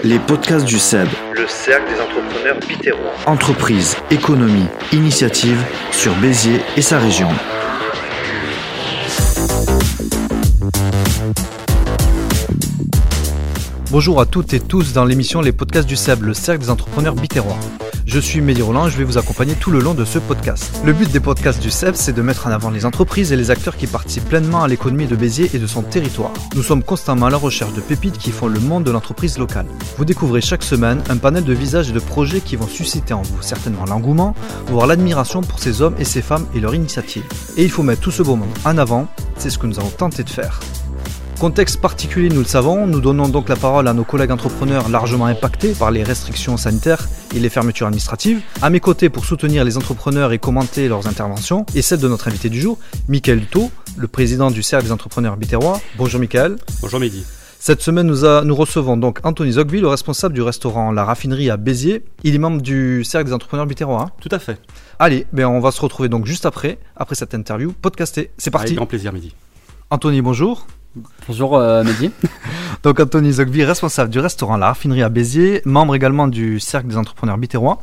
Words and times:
Les 0.00 0.18
podcasts 0.18 0.64
du 0.64 0.78
CEB. 0.78 1.08
Le 1.34 1.46
cercle 1.46 1.92
des 1.92 2.00
entrepreneurs 2.00 2.58
bitérois. 2.66 3.12
Entreprise, 3.26 3.96
économie, 4.10 4.66
initiative 4.92 5.62
sur 5.92 6.12
Béziers 6.16 6.60
et 6.76 6.82
sa 6.82 6.98
région. 6.98 7.28
Bonjour 13.90 14.20
à 14.20 14.26
toutes 14.26 14.54
et 14.54 14.60
tous 14.60 14.92
dans 14.92 15.04
l'émission 15.04 15.40
Les 15.40 15.52
podcasts 15.52 15.88
du 15.88 15.96
CEB, 15.96 16.22
le 16.22 16.34
cercle 16.34 16.62
des 16.62 16.70
entrepreneurs 16.70 17.14
bitérois. 17.14 17.58
Je 18.12 18.20
suis 18.20 18.42
Mehdi 18.42 18.60
Roland 18.60 18.90
je 18.90 18.98
vais 18.98 19.04
vous 19.04 19.16
accompagner 19.16 19.54
tout 19.54 19.70
le 19.70 19.78
long 19.78 19.94
de 19.94 20.04
ce 20.04 20.18
podcast. 20.18 20.82
Le 20.84 20.92
but 20.92 21.10
des 21.10 21.18
podcasts 21.18 21.62
du 21.62 21.70
CEB, 21.70 21.94
c'est 21.94 22.12
de 22.12 22.20
mettre 22.20 22.46
en 22.46 22.50
avant 22.50 22.68
les 22.68 22.84
entreprises 22.84 23.32
et 23.32 23.36
les 23.36 23.50
acteurs 23.50 23.78
qui 23.78 23.86
participent 23.86 24.28
pleinement 24.28 24.62
à 24.62 24.68
l'économie 24.68 25.06
de 25.06 25.16
Béziers 25.16 25.48
et 25.54 25.58
de 25.58 25.66
son 25.66 25.80
territoire. 25.80 26.30
Nous 26.54 26.62
sommes 26.62 26.82
constamment 26.82 27.24
à 27.24 27.30
la 27.30 27.38
recherche 27.38 27.72
de 27.72 27.80
pépites 27.80 28.18
qui 28.18 28.30
font 28.30 28.48
le 28.48 28.60
monde 28.60 28.84
de 28.84 28.90
l'entreprise 28.90 29.38
locale. 29.38 29.64
Vous 29.96 30.04
découvrez 30.04 30.42
chaque 30.42 30.62
semaine 30.62 31.02
un 31.08 31.16
panel 31.16 31.44
de 31.44 31.54
visages 31.54 31.88
et 31.88 31.94
de 31.94 32.00
projets 32.00 32.42
qui 32.42 32.56
vont 32.56 32.68
susciter 32.68 33.14
en 33.14 33.22
vous 33.22 33.40
certainement 33.40 33.86
l'engouement, 33.86 34.34
voire 34.66 34.86
l'admiration 34.86 35.40
pour 35.40 35.58
ces 35.58 35.80
hommes 35.80 35.94
et 35.98 36.04
ces 36.04 36.20
femmes 36.20 36.46
et 36.54 36.60
leur 36.60 36.74
initiative. 36.74 37.24
Et 37.56 37.62
il 37.62 37.70
faut 37.70 37.82
mettre 37.82 38.02
tout 38.02 38.10
ce 38.10 38.22
beau 38.22 38.36
monde 38.36 38.50
en 38.66 38.76
avant, 38.76 39.08
c'est 39.38 39.48
ce 39.48 39.56
que 39.56 39.66
nous 39.66 39.78
avons 39.78 39.88
tenté 39.88 40.22
de 40.22 40.28
faire. 40.28 40.60
Contexte 41.38 41.80
particulier, 41.80 42.28
nous 42.28 42.38
le 42.40 42.44
savons, 42.46 42.86
nous 42.86 43.00
donnons 43.00 43.28
donc 43.28 43.48
la 43.48 43.56
parole 43.56 43.88
à 43.88 43.92
nos 43.94 44.04
collègues 44.04 44.30
entrepreneurs 44.30 44.88
largement 44.88 45.26
impactés 45.26 45.72
par 45.72 45.90
les 45.90 46.04
restrictions 46.04 46.56
sanitaires 46.56 47.08
et 47.34 47.40
les 47.40 47.48
fermetures 47.48 47.88
administratives. 47.88 48.40
À 48.60 48.70
mes 48.70 48.78
côtés 48.78 49.08
pour 49.08 49.24
soutenir 49.24 49.64
les 49.64 49.76
entrepreneurs 49.76 50.32
et 50.32 50.38
commenter 50.38 50.86
leurs 50.86 51.08
interventions, 51.08 51.66
et 51.74 51.82
celle 51.82 51.98
de 51.98 52.06
notre 52.06 52.28
invité 52.28 52.48
du 52.48 52.60
jour, 52.60 52.78
Michael 53.08 53.40
Duto, 53.40 53.72
le 53.96 54.06
président 54.06 54.52
du 54.52 54.62
Cercle 54.62 54.86
des 54.86 54.92
entrepreneurs 54.92 55.36
bitérois. 55.36 55.80
Bonjour 55.98 56.20
Michael. 56.20 56.56
Bonjour 56.80 57.00
Mehdi. 57.00 57.24
Cette 57.58 57.82
semaine, 57.82 58.06
nous, 58.06 58.24
a- 58.24 58.44
nous 58.44 58.54
recevons 58.54 58.96
donc 58.96 59.18
Anthony 59.24 59.52
Zogby, 59.52 59.80
le 59.80 59.88
responsable 59.88 60.34
du 60.34 60.42
restaurant 60.42 60.92
La 60.92 61.04
Raffinerie 61.04 61.50
à 61.50 61.56
Béziers. 61.56 62.04
Il 62.22 62.36
est 62.36 62.38
membre 62.38 62.60
du 62.62 63.02
Cercle 63.04 63.26
des 63.26 63.32
entrepreneurs 63.32 63.66
bitérois. 63.66 64.02
hein. 64.02 64.10
Tout 64.20 64.28
à 64.30 64.38
fait. 64.38 64.60
Allez, 65.00 65.26
ben 65.32 65.46
on 65.46 65.58
va 65.58 65.72
se 65.72 65.80
retrouver 65.80 66.08
donc 66.08 66.24
juste 66.26 66.46
après, 66.46 66.78
après 66.96 67.16
cette 67.16 67.34
interview 67.34 67.72
podcastée. 67.72 68.30
C'est 68.38 68.50
parti. 68.52 68.66
Avec 68.68 68.76
grand 68.76 68.86
plaisir 68.86 69.12
Mehdi. 69.12 69.34
Anthony, 69.90 70.22
bonjour. 70.22 70.66
Bonjour 71.26 71.56
euh, 71.56 71.84
Mehdi. 71.84 72.10
Donc 72.82 73.00
Anthony 73.00 73.32
Zogby, 73.32 73.64
responsable 73.64 74.10
du 74.10 74.18
restaurant 74.18 74.56
La 74.56 74.66
Raffinerie 74.66 75.02
à 75.02 75.08
Béziers, 75.08 75.62
membre 75.64 75.94
également 75.94 76.28
du 76.28 76.60
Cercle 76.60 76.88
des 76.88 76.96
entrepreneurs 76.96 77.38
bitérois. 77.38 77.82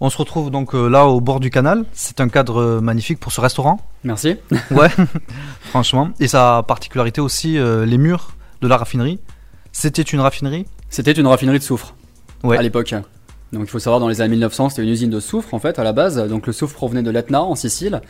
On 0.00 0.10
se 0.10 0.18
retrouve 0.18 0.50
donc 0.50 0.74
euh, 0.74 0.88
là 0.88 1.06
au 1.06 1.20
bord 1.20 1.38
du 1.38 1.48
canal. 1.48 1.84
C'est 1.92 2.20
un 2.20 2.28
cadre 2.28 2.60
euh, 2.60 2.80
magnifique 2.80 3.20
pour 3.20 3.30
ce 3.30 3.40
restaurant. 3.40 3.80
Merci. 4.04 4.36
Ouais, 4.72 4.88
franchement. 5.70 6.10
Et 6.18 6.26
sa 6.28 6.64
particularité 6.66 7.20
aussi, 7.20 7.56
euh, 7.56 7.86
les 7.86 7.98
murs 7.98 8.32
de 8.60 8.68
la 8.68 8.76
raffinerie. 8.76 9.20
C'était 9.70 10.02
une 10.02 10.20
raffinerie? 10.20 10.66
C'était 10.90 11.12
une 11.12 11.26
raffinerie 11.26 11.58
de 11.60 11.64
soufre 11.64 11.94
Ouais. 12.42 12.58
à 12.58 12.62
l'époque. 12.62 12.94
Donc 13.52 13.64
il 13.64 13.68
faut 13.70 13.78
savoir, 13.78 14.00
dans 14.00 14.08
les 14.08 14.22
années 14.22 14.30
1900, 14.30 14.70
c'était 14.70 14.82
une 14.82 14.88
usine 14.88 15.10
de 15.10 15.20
soufre 15.20 15.52
en 15.52 15.58
fait 15.58 15.78
à 15.78 15.84
la 15.84 15.92
base. 15.92 16.16
Donc 16.28 16.46
le 16.46 16.52
soufre 16.54 16.74
provenait 16.74 17.02
de 17.02 17.10
l'Etna 17.10 17.42
en 17.42 17.54
Sicile. 17.54 18.00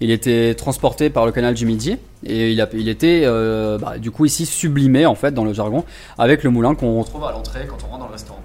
Il 0.00 0.10
était 0.12 0.54
transporté 0.54 1.10
par 1.10 1.26
le 1.26 1.32
canal 1.32 1.54
du 1.54 1.66
Midi 1.66 1.96
et 2.24 2.52
il, 2.52 2.60
a, 2.60 2.68
il 2.72 2.88
était 2.88 3.22
euh, 3.24 3.78
bah, 3.78 3.98
du 3.98 4.12
coup 4.12 4.26
ici 4.26 4.46
sublimé 4.46 5.04
en 5.06 5.16
fait 5.16 5.32
dans 5.32 5.44
le 5.44 5.52
jargon 5.52 5.84
avec 6.18 6.44
le 6.44 6.50
moulin 6.50 6.76
qu'on 6.76 7.00
retrouve 7.00 7.24
à 7.24 7.32
l'entrée 7.32 7.66
quand 7.68 7.78
on 7.84 7.88
rentre 7.88 7.98
dans 7.98 8.06
le 8.06 8.12
restaurant. 8.12 8.40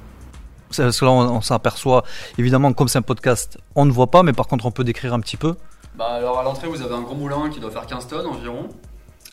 C'est 0.71 0.81
Parce 0.83 0.99
que 0.99 1.05
là, 1.05 1.11
on, 1.11 1.35
on 1.37 1.41
s'aperçoit, 1.41 2.03
évidemment, 2.37 2.73
comme 2.73 2.87
c'est 2.87 2.97
un 2.97 3.03
podcast, 3.03 3.57
on 3.75 3.85
ne 3.85 3.91
voit 3.91 4.07
pas, 4.11 4.23
mais 4.23 4.33
par 4.33 4.47
contre, 4.47 4.65
on 4.65 4.71
peut 4.71 4.83
décrire 4.83 5.13
un 5.13 5.19
petit 5.19 5.37
peu. 5.37 5.53
Bah 5.97 6.05
alors 6.17 6.39
à 6.39 6.43
l'entrée 6.43 6.67
vous 6.67 6.81
avez 6.81 6.93
un 6.93 7.01
gros 7.01 7.15
moulin 7.15 7.49
qui 7.51 7.59
doit 7.59 7.71
faire 7.71 7.85
15 7.85 8.07
tonnes 8.07 8.25
environ. 8.25 8.67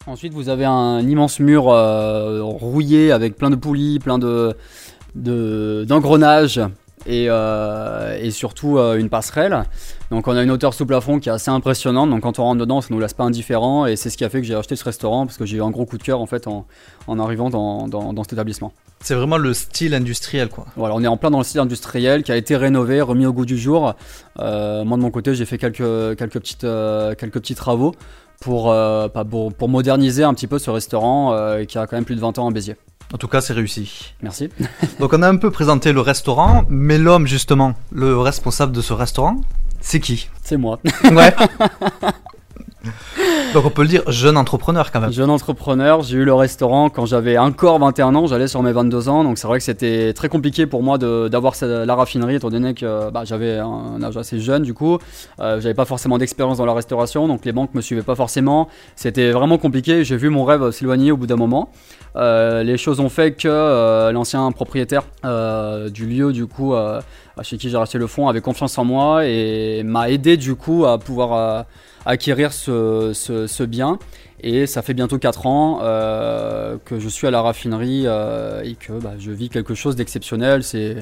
Ensuite 0.07 0.35
vous 0.35 0.51
avez 0.51 0.67
un 0.67 1.01
immense 1.01 1.41
mur 1.41 1.71
euh, 1.71 2.41
rouillé 2.43 3.13
avec 3.13 3.37
plein 3.37 3.49
de 3.51 3.57
poulies, 3.57 3.99
plein 3.99 4.19
de 4.19 4.55
de- 5.15 5.85
d'engrenages 5.89 6.61
et, 7.07 7.27
euh, 7.29 8.17
et 8.21 8.31
surtout 8.31 8.79
euh, 8.79 8.97
une 8.99 9.09
passerelle. 9.09 9.65
Donc 10.11 10.29
on 10.29 10.37
a 10.37 10.43
une 10.43 10.51
hauteur 10.51 10.75
sous 10.75 10.87
plafond 10.87 11.19
qui 11.19 11.29
est 11.29 11.33
assez 11.33 11.51
impressionnante. 11.51 12.11
Donc 12.11 12.23
quand 12.23 12.39
on 12.39 12.45
rentre 12.45 12.61
dedans, 12.61 12.81
ça 12.81 12.89
nous 12.91 13.01
laisse 13.01 13.15
pas 13.15 13.25
indifférent 13.25 13.87
et 13.87 13.97
c'est 13.97 14.11
ce 14.11 14.17
qui 14.17 14.25
a 14.25 14.29
fait 14.29 14.41
que 14.41 14.47
j'ai 14.47 14.55
acheté 14.55 14.77
ce 14.77 14.85
restaurant 14.85 15.27
parce 15.27 15.39
que 15.39 15.45
j'ai 15.47 15.57
eu 15.59 15.63
un 15.63 15.71
gros 15.71 15.87
coup 15.87 15.99
de 15.99 16.03
cœur 16.03 16.21
en 16.21 16.27
fait 16.27 16.47
en, 16.47 16.67
en 17.07 17.19
arrivant 17.19 17.51
dans, 17.51 17.89
dans- 17.89 18.13
dans 18.13 18.23
cet 18.23 18.35
établissement. 18.35 18.73
C'est 19.01 19.15
vraiment 19.15 19.37
le 19.39 19.53
style 19.55 19.93
industriel, 19.95 20.49
quoi. 20.49 20.67
Voilà, 20.77 20.95
on 20.95 21.03
est 21.03 21.07
en 21.07 21.17
plein 21.17 21.31
dans 21.31 21.39
le 21.39 21.45
style 21.45 21.61
industriel 21.61 22.23
qui 22.23 22.33
a 22.33 22.37
été 22.37 22.57
rénové, 22.57 23.01
remis 23.03 23.27
au 23.27 23.33
goût 23.33 23.45
du 23.47 23.59
jour. 23.59 23.95
Euh, 24.39 24.85
moi 24.85 24.97
de 24.97 25.03
mon 25.03 25.11
côté, 25.11 25.35
j'ai 25.35 25.45
fait 25.45 25.59
quelques, 25.59 26.17
quelques, 26.17 26.39
petites, 26.41 26.67
quelques 27.19 27.41
petits 27.41 27.55
travaux 27.55 27.95
pour, 28.41 28.75
pour, 29.31 29.53
pour 29.55 29.69
moderniser 29.69 30.23
un 30.25 30.33
petit 30.35 30.47
peu 30.47 30.59
ce 30.59 30.71
restaurant 30.71 31.35
qui 31.67 31.77
a 31.79 31.87
quand 31.87 31.97
même 31.97 32.05
plus 32.05 32.17
de 32.17 32.21
20 32.21 32.39
ans 32.39 32.49
à 32.49 32.51
Béziers. 32.53 32.77
En 33.15 33.17
tout 33.17 33.29
cas, 33.29 33.41
c'est 33.41 33.53
réussi. 33.53 34.13
Merci. 34.23 34.51
Donc, 34.99 35.13
on 35.13 35.23
a 35.23 35.29
un 35.29 35.37
peu 35.37 35.53
présenté 35.53 35.93
le 35.93 36.01
restaurant, 36.01 36.65
mais 36.69 36.99
l'homme, 36.99 37.29
justement, 37.29 37.75
le 37.93 38.19
responsable 38.19 38.73
de 38.73 38.81
ce 38.81 38.93
restaurant, 38.93 39.41
c'est 39.81 40.01
qui? 40.01 40.29
C'est 40.43 40.57
moi. 40.57 40.81
Ouais. 41.05 41.33
Donc, 43.55 43.65
on 43.65 43.71
peut 43.71 43.83
le 43.83 43.89
dire, 43.89 44.03
jeune 44.09 44.37
entrepreneur 44.37 44.91
quand 44.91 45.01
même. 45.01 45.13
Jeune 45.13 45.31
entrepreneur, 45.31 46.03
j'ai 46.03 46.17
eu 46.17 46.25
le 46.25 46.35
restaurant 46.35 46.91
quand 46.91 47.07
j'avais 47.07 47.39
encore 47.39 47.79
21 47.79 48.15
ans, 48.17 48.27
j'allais 48.27 48.49
sur 48.49 48.63
mes 48.63 48.73
22 48.73 49.09
ans, 49.09 49.23
donc 49.23 49.39
c'est 49.39 49.47
vrai 49.47 49.59
que 49.59 49.65
c'était 49.65 50.13
très 50.13 50.29
compliqué 50.29 50.67
pour 50.67 50.83
moi 50.83 50.99
d'avoir 50.99 51.55
la 51.63 51.95
raffinerie 51.95 52.35
étant 52.35 52.51
donné 52.51 52.75
que 52.75 53.11
bah, 53.11 53.23
j'avais 53.25 53.59
un 53.59 54.03
âge 54.03 54.17
assez 54.17 54.41
jeune 54.41 54.63
du 54.63 54.75
coup, 54.75 54.99
euh, 55.39 55.61
j'avais 55.61 55.75
pas 55.75 55.85
forcément 55.85 56.19
d'expérience 56.19 56.59
dans 56.59 56.67
la 56.67 56.75
restauration, 56.75 57.29
donc 57.29 57.45
les 57.45 57.53
banques 57.53 57.75
me 57.75 57.81
suivaient 57.81 58.03
pas 58.03 58.17
forcément, 58.17 58.69
c'était 58.97 59.31
vraiment 59.31 59.59
compliqué, 59.59 60.05
j'ai 60.05 60.17
vu 60.17 60.31
mon 60.31 60.45
rêve 60.45 60.73
s'éloigner 60.73 61.13
au 61.13 61.17
bout 61.17 61.29
d'un 61.29 61.37
moment. 61.37 61.71
Euh, 62.17 62.63
les 62.63 62.77
choses 62.77 63.01
ont 63.01 63.09
fait 63.09 63.33
que 63.33 63.49
euh, 63.49 64.13
l'ancien 64.13 64.53
propriétaire 64.53 65.03
euh, 65.25 65.91
du 65.91 66.07
lieu 66.07 66.33
du 66.33 66.47
coup 66.47 66.75
chez 67.43 67.59
qui 67.59 67.69
j'ai 67.69 67.77
racheté 67.77 67.99
le 67.99 68.07
fonds 68.07 68.29
avait 68.29 68.41
confiance 68.41 68.79
en 68.79 68.85
moi 68.85 69.27
et 69.27 69.83
m'a 69.83 70.11
aidé 70.11 70.37
du 70.37 70.55
coup 70.55 70.87
à 70.87 70.99
pouvoir 70.99 71.67
acquérir 72.07 72.53
ce, 72.53 73.65
bien. 73.65 73.99
Et 74.41 74.67
ça 74.67 74.83
fait 74.83 74.95
bientôt 74.95 75.19
4 75.19 75.47
ans 75.47 75.79
euh, 75.83 76.77
que 76.85 77.01
je 77.01 77.09
suis 77.09 77.27
à 77.27 77.31
la 77.31 77.41
raffinerie 77.41 78.03
euh, 78.05 78.63
et 78.63 78.75
que 78.75 78.93
bah, 78.93 79.15
je 79.19 79.31
vis 79.31 79.49
quelque 79.49 79.75
chose 79.75 79.97
d'exceptionnel. 79.97 80.63
C'est 80.63 80.97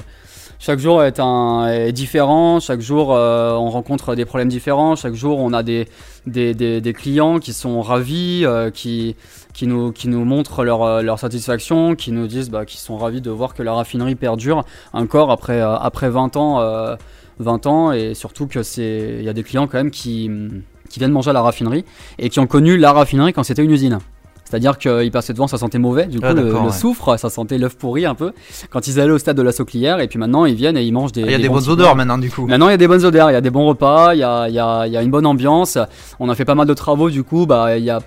chaque 0.59 0.79
jour 0.79 1.03
est, 1.03 1.19
un, 1.19 1.67
est 1.67 1.91
différent, 1.91 2.61
chaque 2.61 2.79
jour 2.79 3.13
euh, 3.13 3.53
on 3.53 3.69
rencontre 3.69 4.15
des 4.15 4.23
problèmes 4.23 4.47
différents, 4.47 4.95
chaque 4.95 5.13
jour 5.13 5.39
on 5.39 5.51
a 5.51 5.61
des, 5.61 5.89
des, 6.25 6.53
des- 6.53 6.93
clients 6.93 7.39
qui 7.39 7.51
sont 7.51 7.81
ravis, 7.81 8.45
qui, 8.73 9.17
qui, 9.53 9.67
nous, 9.67 9.91
qui 9.91 10.07
nous 10.07 10.23
montrent 10.23 10.63
leur, 10.63 11.03
leur 11.03 11.19
satisfaction, 11.19 11.95
qui 11.95 12.13
nous 12.13 12.27
disent 12.27 12.49
bah, 12.49 12.63
qu'ils 12.63 12.79
sont 12.79 12.95
ravis 12.95 13.19
de 13.19 13.29
voir 13.29 13.55
que 13.55 13.63
la 13.63 13.73
raffinerie 13.73 14.15
perdure 14.15 14.63
encore 14.93 15.31
après, 15.31 15.59
après 15.59 16.09
20 16.09 16.37
ans, 16.37 16.61
euh, 16.61 16.95
20 17.39 17.65
ans 17.67 17.91
et 17.91 18.13
surtout 18.13 18.47
que 18.47 18.59
il 18.77 19.23
y 19.23 19.29
a 19.29 19.33
des 19.33 19.43
clients 19.43 19.67
quand 19.67 19.77
même 19.77 19.91
qui, 19.91 20.29
qui 20.93 20.99
viennent 20.99 21.11
manger 21.11 21.31
à 21.31 21.33
la 21.33 21.41
raffinerie 21.41 21.83
et 22.19 22.29
qui 22.29 22.39
ont 22.39 22.45
connu 22.45 22.77
la 22.77 22.93
raffinerie 22.93 23.33
quand 23.33 23.41
c'était 23.41 23.63
une 23.63 23.71
usine. 23.71 23.97
C'est-à-dire 24.45 24.77
qu'ils 24.77 25.09
passaient 25.09 25.33
devant, 25.33 25.47
ça 25.47 25.57
sentait 25.57 25.79
mauvais, 25.79 26.05
du 26.05 26.19
coup, 26.19 26.25
Ah, 26.29 26.33
le, 26.33 26.43
d'accord, 26.43 26.61
le 26.61 26.67
ouais. 26.69 26.73
soufre, 26.75 27.17
ça 27.17 27.31
sentait 27.31 27.57
l'œuf 27.57 27.75
pourri 27.75 28.05
un 28.05 28.13
peu. 28.13 28.33
Quand 28.69 28.85
ils 28.87 28.99
allaient 28.99 29.11
au 29.13 29.17
stade 29.17 29.35
de 29.35 29.41
la 29.41 29.51
Sauclière, 29.51 29.99
et 29.99 30.07
puis 30.07 30.19
maintenant, 30.19 30.45
ils 30.45 30.53
viennent 30.53 30.77
et 30.77 30.83
ils 30.83 30.91
mangent 30.91 31.11
des. 31.13 31.21
Il 31.21 31.31
y 31.31 31.33
a 31.33 31.39
des 31.39 31.49
bonnes 31.49 31.67
odeurs 31.67 31.95
maintenant, 31.95 32.19
du 32.19 32.29
coup. 32.29 32.45
Maintenant, 32.45 32.67
il 32.67 32.71
y 32.71 32.75
a 32.75 32.77
des 32.77 32.87
bonnes 32.87 33.03
odeurs, 33.03 33.31
il 33.31 33.33
y 33.33 33.37
a 33.37 33.41
des 33.41 33.49
bons 33.49 33.65
repas, 33.65 34.13
il 34.13 34.19
y 34.19 34.23
a, 34.23 34.47
y 34.49 34.59
a- 34.59 34.85
y 34.85 34.95
a 34.95 35.01
une 35.01 35.09
bonne 35.09 35.25
ambiance. 35.25 35.79
On 36.19 36.29
a 36.29 36.35
fait 36.35 36.45
pas 36.45 36.53
mal 36.53 36.67
de 36.67 36.73
travaux, 36.75 37.09
du 37.09 37.23
coup, 37.23 37.47
bah, 37.47 37.75
il 37.79 37.83
y 37.83 37.89
a 37.89 37.99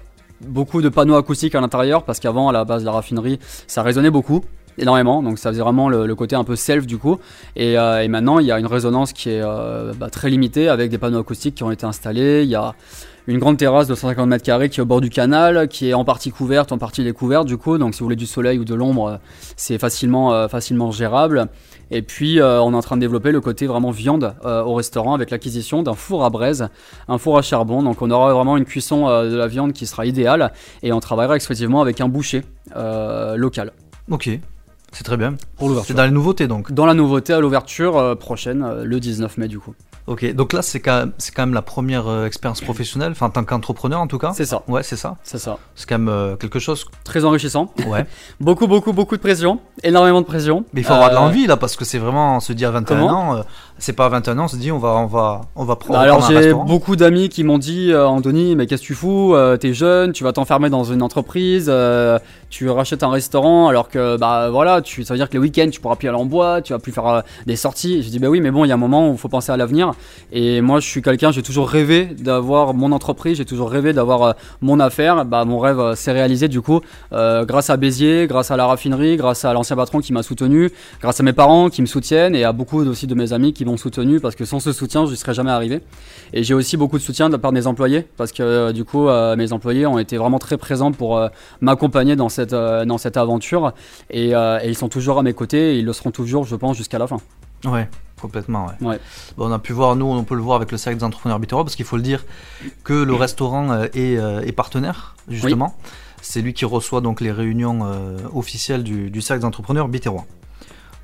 beaucoup 0.46 0.82
de 0.82 0.88
panneaux 0.88 1.16
acoustiques 1.16 1.56
à 1.56 1.60
l'intérieur, 1.60 2.04
parce 2.04 2.20
qu'avant, 2.20 2.48
à 2.48 2.52
la 2.52 2.64
base 2.64 2.82
de 2.82 2.86
la 2.86 2.92
raffinerie, 2.92 3.40
ça 3.66 3.82
résonnait 3.82 4.10
beaucoup. 4.10 4.42
Énormément, 4.78 5.22
donc 5.22 5.38
ça 5.38 5.50
faisait 5.50 5.62
vraiment 5.62 5.88
le, 5.88 6.14
côté 6.14 6.36
un 6.36 6.44
peu 6.44 6.54
self 6.54 6.86
du 6.86 6.98
coup. 6.98 7.18
Et, 7.54 7.78
euh, 7.78 8.02
et 8.02 8.08
maintenant, 8.08 8.38
il 8.38 8.46
y 8.46 8.52
a 8.52 8.58
une 8.58 8.66
résonance 8.66 9.12
qui 9.12 9.30
est 9.30 9.40
euh, 9.42 9.92
bah, 9.94 10.10
très 10.10 10.28
limitée 10.28 10.68
avec 10.68 10.90
des 10.90 10.98
panneaux 10.98 11.18
acoustiques 11.18 11.54
qui 11.54 11.62
ont 11.62 11.70
été 11.70 11.86
installés. 11.86 12.42
Il 12.42 12.50
y 12.50 12.54
a 12.54 12.74
une 13.26 13.38
grande 13.38 13.56
terrasse 13.56 13.88
de 13.88 13.94
150 13.94 14.28
mètres 14.28 14.44
carrés 14.44 14.68
qui 14.68 14.80
est 14.80 14.82
au 14.82 14.86
bord 14.86 15.00
du 15.00 15.08
canal, 15.08 15.68
qui 15.68 15.88
est 15.88 15.94
en 15.94 16.04
partie 16.04 16.30
couverte, 16.30 16.72
en 16.72 16.78
partie 16.78 17.02
découverte 17.02 17.46
du 17.46 17.56
coup. 17.56 17.78
Donc 17.78 17.94
si 17.94 18.00
vous 18.00 18.06
voulez 18.06 18.16
du 18.16 18.26
soleil 18.26 18.58
ou 18.58 18.66
de 18.66 18.74
l'ombre, 18.74 19.06
euh, 19.08 19.16
c'est 19.56 19.78
facilement, 19.78 20.46
facilement 20.48 20.90
gérable. 20.90 21.46
Et 21.90 22.02
puis 22.02 22.40
on 22.42 22.72
est 22.72 22.76
en 22.76 22.82
train 22.82 22.96
de 22.96 23.00
développer 23.00 23.30
le 23.30 23.40
côté 23.40 23.66
vraiment 23.66 23.92
viande 23.92 24.34
au 24.44 24.74
restaurant 24.74 25.14
avec 25.14 25.30
l'acquisition 25.30 25.84
d'un 25.84 25.94
four 25.94 26.24
à 26.24 26.30
braise, 26.30 26.68
un 27.06 27.16
four 27.16 27.38
à 27.38 27.42
charbon. 27.42 27.82
Donc 27.82 28.02
on 28.02 28.10
aura 28.10 28.34
vraiment 28.34 28.56
une 28.56 28.64
cuisson 28.64 29.06
de 29.06 29.36
la 29.36 29.46
viande 29.46 29.72
qui 29.72 29.86
sera 29.86 30.04
idéale 30.04 30.52
et 30.82 30.92
on 30.92 30.98
travaillera 30.98 31.36
exclusivement 31.36 31.80
avec 31.80 32.00
un 32.00 32.08
boucher 32.08 32.42
local 32.74 33.72
Ok, 34.08 34.30
c'est 34.92 35.04
très 35.04 35.16
bien. 35.16 35.32
pour 35.56 35.66
C'est 35.66 35.68
l'ouverture. 35.68 35.94
dans 35.94 36.04
les 36.04 36.10
nouveautés, 36.10 36.46
donc. 36.48 36.72
Dans 36.72 36.86
la 36.86 36.94
nouveauté 36.94 37.32
à 37.32 37.40
l'ouverture 37.40 37.96
euh, 37.98 38.14
prochaine, 38.14 38.62
euh, 38.62 38.84
le 38.84 38.98
19 39.00 39.36
mai 39.38 39.48
du 39.48 39.58
coup. 39.58 39.74
Ok, 40.06 40.24
donc 40.34 40.52
là, 40.52 40.62
c'est 40.62 40.78
quand, 40.78 40.96
même- 41.00 41.12
c'est 41.18 41.34
quand 41.34 41.42
même 41.42 41.54
la 41.54 41.62
première 41.62 42.06
euh, 42.06 42.26
expérience 42.26 42.60
professionnelle, 42.60 43.10
enfin, 43.10 43.26
en 43.26 43.30
tant 43.30 43.42
qu'entrepreneur 43.42 44.00
en 44.00 44.06
tout 44.06 44.18
cas. 44.18 44.32
C'est 44.36 44.44
ça, 44.44 44.62
Ouais, 44.68 44.84
c'est 44.84 44.94
ça. 44.96 45.16
c'est 45.24 45.38
ça. 45.38 45.58
C'est 45.74 45.88
quand 45.88 45.98
même 45.98 46.36
quelque 46.38 46.60
chose. 46.60 46.86
Très 47.02 47.24
enrichissant. 47.24 47.72
Ouais. 47.88 48.06
Beaucoup, 48.40 48.68
beaucoup, 48.68 48.92
beaucoup 48.92 49.16
de 49.16 49.20
pression. 49.20 49.58
Énormément 49.82 50.20
de 50.20 50.26
pression. 50.26 50.64
Mais 50.72 50.82
il 50.82 50.84
faut 50.84 50.92
avoir 50.92 51.10
de 51.10 51.16
l'envie 51.16 51.48
là, 51.48 51.56
parce 51.56 51.74
que 51.74 51.84
c'est 51.84 51.98
vraiment, 51.98 52.36
on 52.36 52.40
se 52.40 52.52
dit 52.52 52.64
à 52.64 52.70
21 52.70 52.96
Comment 52.96 53.30
ans, 53.32 53.44
c'est 53.78 53.92
pas 53.92 54.06
à 54.06 54.08
21 54.08 54.38
ans, 54.38 54.44
on 54.44 54.48
se 54.48 54.56
dit 54.56 54.72
on 54.72 54.78
va, 54.78 54.94
on 54.96 55.06
va, 55.06 55.42
on 55.54 55.64
va 55.64 55.76
prendre, 55.76 55.98
Bah 55.98 56.00
alors 56.04 56.26
j'ai 56.28 56.52
beaucoup 56.54 56.96
d'amis 56.96 57.28
qui 57.28 57.44
m'ont 57.44 57.58
dit 57.58 57.92
euh, 57.92 58.06
Anthony 58.06 58.56
mais 58.56 58.66
qu'est-ce 58.66 58.82
que 58.82 58.86
tu 58.86 58.94
fous 58.94 59.34
Euh, 59.34 59.56
T'es 59.56 59.74
jeune, 59.74 60.12
tu 60.12 60.24
vas 60.24 60.32
t'enfermer 60.32 60.70
dans 60.70 60.84
une 60.84 61.02
entreprise, 61.02 61.66
euh, 61.68 62.18
tu 62.48 62.68
rachètes 62.70 63.02
un 63.02 63.10
restaurant 63.10 63.68
alors 63.68 63.88
que 63.88 64.16
bah 64.16 64.50
voilà 64.50 64.80
tu, 64.80 65.04
ça 65.04 65.14
veut 65.14 65.18
dire 65.18 65.28
que 65.28 65.34
les 65.34 65.38
week-ends, 65.38 65.68
tu 65.70 65.80
pourras 65.80 65.96
plus 65.96 66.08
aller 66.08 66.16
en 66.16 66.24
boîte, 66.24 66.64
tu 66.64 66.72
vas 66.72 66.78
plus 66.78 66.92
faire 66.92 67.06
euh, 67.06 67.20
des 67.46 67.56
sorties. 67.56 68.02
je 68.02 68.08
dis, 68.08 68.18
bah 68.18 68.28
oui, 68.28 68.40
mais 68.40 68.50
bon, 68.50 68.64
il 68.64 68.68
y 68.68 68.70
a 68.70 68.74
un 68.74 68.78
moment 68.78 69.10
où 69.10 69.12
il 69.12 69.18
faut 69.18 69.28
penser 69.28 69.52
à 69.52 69.56
l'avenir. 69.56 69.92
Et 70.32 70.60
moi, 70.60 70.80
je 70.80 70.86
suis 70.86 71.02
quelqu'un, 71.02 71.30
j'ai 71.30 71.42
toujours 71.42 71.68
rêvé 71.68 72.06
d'avoir 72.18 72.74
mon 72.74 72.92
entreprise, 72.92 73.36
j'ai 73.38 73.44
toujours 73.44 73.70
rêvé 73.70 73.92
d'avoir 73.92 74.22
euh, 74.22 74.32
mon 74.62 74.80
affaire. 74.80 75.24
Bah, 75.24 75.44
mon 75.44 75.58
rêve 75.58 75.94
s'est 75.94 76.12
réalisé 76.12 76.48
du 76.48 76.60
coup, 76.60 76.80
grâce 77.12 77.70
à 77.70 77.76
Béziers, 77.76 78.26
grâce 78.26 78.50
à 78.50 78.56
la 78.56 78.66
raffinerie, 78.66 79.16
grâce 79.16 79.44
à 79.44 79.52
l'ancien 79.52 79.76
patron 79.76 80.00
qui 80.00 80.12
m'a 80.12 80.22
soutenu, 80.22 80.70
grâce 81.00 81.20
à 81.20 81.22
mes 81.22 81.32
parents 81.32 81.68
qui 81.68 81.82
me 81.82 81.86
soutiennent 81.86 82.34
et 82.34 82.44
à 82.44 82.52
beaucoup 82.52 82.80
aussi 82.80 83.06
de 83.06 83.14
mes 83.14 83.32
amis 83.32 83.52
qui 83.52 83.64
m'ont 83.66 83.76
soutenu 83.76 84.20
parce 84.20 84.34
que 84.34 84.44
sans 84.44 84.60
ce 84.60 84.72
soutien, 84.72 85.04
je 85.06 85.10
ne 85.10 85.16
serais 85.16 85.34
jamais 85.34 85.50
arrivé. 85.50 85.82
Et 86.32 86.42
j'ai 86.42 86.54
aussi 86.54 86.76
beaucoup 86.76 86.98
de 86.98 87.02
soutien 87.02 87.28
de 87.28 87.32
la 87.32 87.38
part 87.38 87.52
de 87.52 87.58
mes 87.58 87.66
employés 87.66 88.06
parce 88.16 88.32
que 88.32 88.72
du 88.72 88.84
coup, 88.84 89.08
mes 89.36 89.52
employés 89.52 89.86
ont 89.86 89.98
été 89.98 90.16
vraiment 90.16 90.38
très 90.38 90.56
présents 90.56 90.92
pour 90.92 91.20
m'accompagner 91.60 92.16
dans 92.16 92.28
cette, 92.28 92.54
dans 92.54 92.98
cette 92.98 93.16
aventure. 93.16 93.72
Et, 94.10 94.30
et, 94.30 94.66
ils 94.66 94.76
sont 94.76 94.88
toujours 94.88 95.18
à 95.18 95.22
mes 95.22 95.34
côtés 95.34 95.74
et 95.74 95.78
ils 95.78 95.84
le 95.84 95.92
seront 95.92 96.10
toujours, 96.10 96.44
je 96.44 96.56
pense, 96.56 96.76
jusqu'à 96.76 96.98
la 96.98 97.06
fin. 97.06 97.18
Ouais. 97.64 97.88
Complètement, 98.20 98.66
ouais. 98.66 98.88
ouais. 98.88 99.00
Bon, 99.36 99.48
on 99.48 99.52
a 99.52 99.58
pu 99.58 99.72
voir, 99.72 99.94
nous, 99.94 100.06
on 100.06 100.24
peut 100.24 100.34
le 100.34 100.40
voir 100.40 100.56
avec 100.56 100.72
le 100.72 100.78
cercle 100.78 100.98
des 100.98 101.04
entrepreneurs 101.04 101.38
biterrois, 101.38 101.64
parce 101.64 101.76
qu'il 101.76 101.84
faut 101.84 101.96
le 101.96 102.02
dire 102.02 102.24
que 102.82 102.94
le 102.94 103.14
restaurant 103.14 103.70
euh, 103.70 103.86
est, 103.92 104.16
euh, 104.16 104.40
est 104.40 104.52
partenaire, 104.52 105.16
justement. 105.28 105.76
C'est 106.22 106.40
lui 106.40 106.54
qui 106.54 106.64
reçoit 106.64 107.02
donc 107.02 107.20
les 107.20 107.30
réunions 107.30 107.80
euh, 107.84 108.16
officielles 108.34 108.82
du, 108.82 109.10
du 109.10 109.20
cercle 109.20 109.40
des 109.42 109.46
entrepreneurs 109.46 109.88
biterrois. 109.88 110.24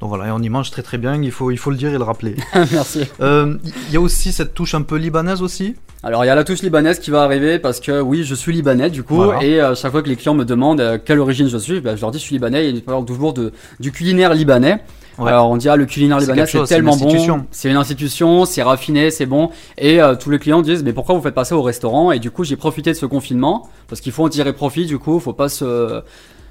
Donc 0.02 0.08
voilà, 0.08 0.26
et 0.26 0.31
on 0.32 0.40
y 0.40 0.49
mange 0.49 0.72
très 0.72 0.82
très 0.82 0.99
bien, 0.99 1.22
il 1.22 1.31
faut, 1.31 1.52
il 1.52 1.58
faut 1.58 1.70
le 1.70 1.76
dire 1.76 1.94
et 1.94 1.96
le 1.96 2.02
rappeler. 2.02 2.34
Merci. 2.72 3.02
Il 3.20 3.93
y 3.93 3.96
a 3.96 4.00
aussi 4.00 4.32
cette 4.32 4.52
touche 4.52 4.75
un 4.75 4.82
peu 4.82 4.96
libanaise 4.96 5.43
aussi? 5.43 5.76
Alors 6.02 6.25
il 6.25 6.26
y 6.26 6.31
a 6.31 6.34
la 6.34 6.43
touche 6.43 6.62
libanaise 6.62 6.99
qui 6.99 7.12
va 7.12 7.22
arriver 7.22 7.60
parce 7.60 7.78
que 7.78 8.00
oui 8.00 8.25
je 8.25 8.34
suis 8.34 8.52
libanais 8.52 8.90
du 8.90 9.04
coup 9.04 9.31
et 9.40 9.60
chaque 9.76 9.93
fois 9.93 10.02
que 10.02 10.08
les 10.08 10.16
clients 10.16 10.34
me 10.34 10.44
demandent 10.44 11.00
quelle 11.04 11.20
origine 11.20 11.49
je 11.49 11.56
suis, 11.56 11.81
ben, 11.81 11.94
je 11.94 12.00
leur 12.00 12.10
dis 12.10 12.19
je 12.19 12.25
suis 12.25 12.34
libanais 12.34 12.64
et 12.64 12.70
ils 12.70 12.82
parlent 12.82 13.04
toujours 13.04 13.32
de, 13.32 13.52
du 13.78 13.93
culinaire 13.93 14.34
libanais. 14.34 14.82
Alors 15.19 15.49
on 15.49 15.56
dit 15.56 15.69
ah 15.69 15.76
le 15.76 15.87
culinaire 15.87 16.19
libanais 16.19 16.46
c'est 16.46 16.64
tellement 16.64 16.96
bon, 16.96 17.46
c'est 17.52 17.70
une 17.70 17.76
institution, 17.76 18.44
c'est 18.44 18.64
raffiné, 18.64 19.12
c'est 19.12 19.26
bon. 19.26 19.50
Et 19.78 20.02
euh, 20.02 20.16
tous 20.16 20.31
les 20.31 20.40
clients 20.40 20.62
disent 20.62 20.82
mais 20.82 20.93
pourquoi 20.93 21.14
vous 21.14 21.22
faites 21.22 21.37
pas 21.37 21.44
ça 21.44 21.56
au 21.56 21.62
restaurant? 21.62 22.10
Et 22.10 22.19
du 22.19 22.32
coup 22.32 22.43
j'ai 22.43 22.56
profité 22.56 22.90
de 22.90 22.96
ce 22.96 23.06
confinement 23.06 23.69
parce 23.87 24.00
qu'il 24.00 24.10
faut 24.10 24.25
en 24.25 24.28
tirer 24.28 24.52
profit 24.52 24.87
du 24.87 24.98
coup, 24.98 25.20
faut 25.20 25.32
pas 25.32 25.48
se 25.48 26.02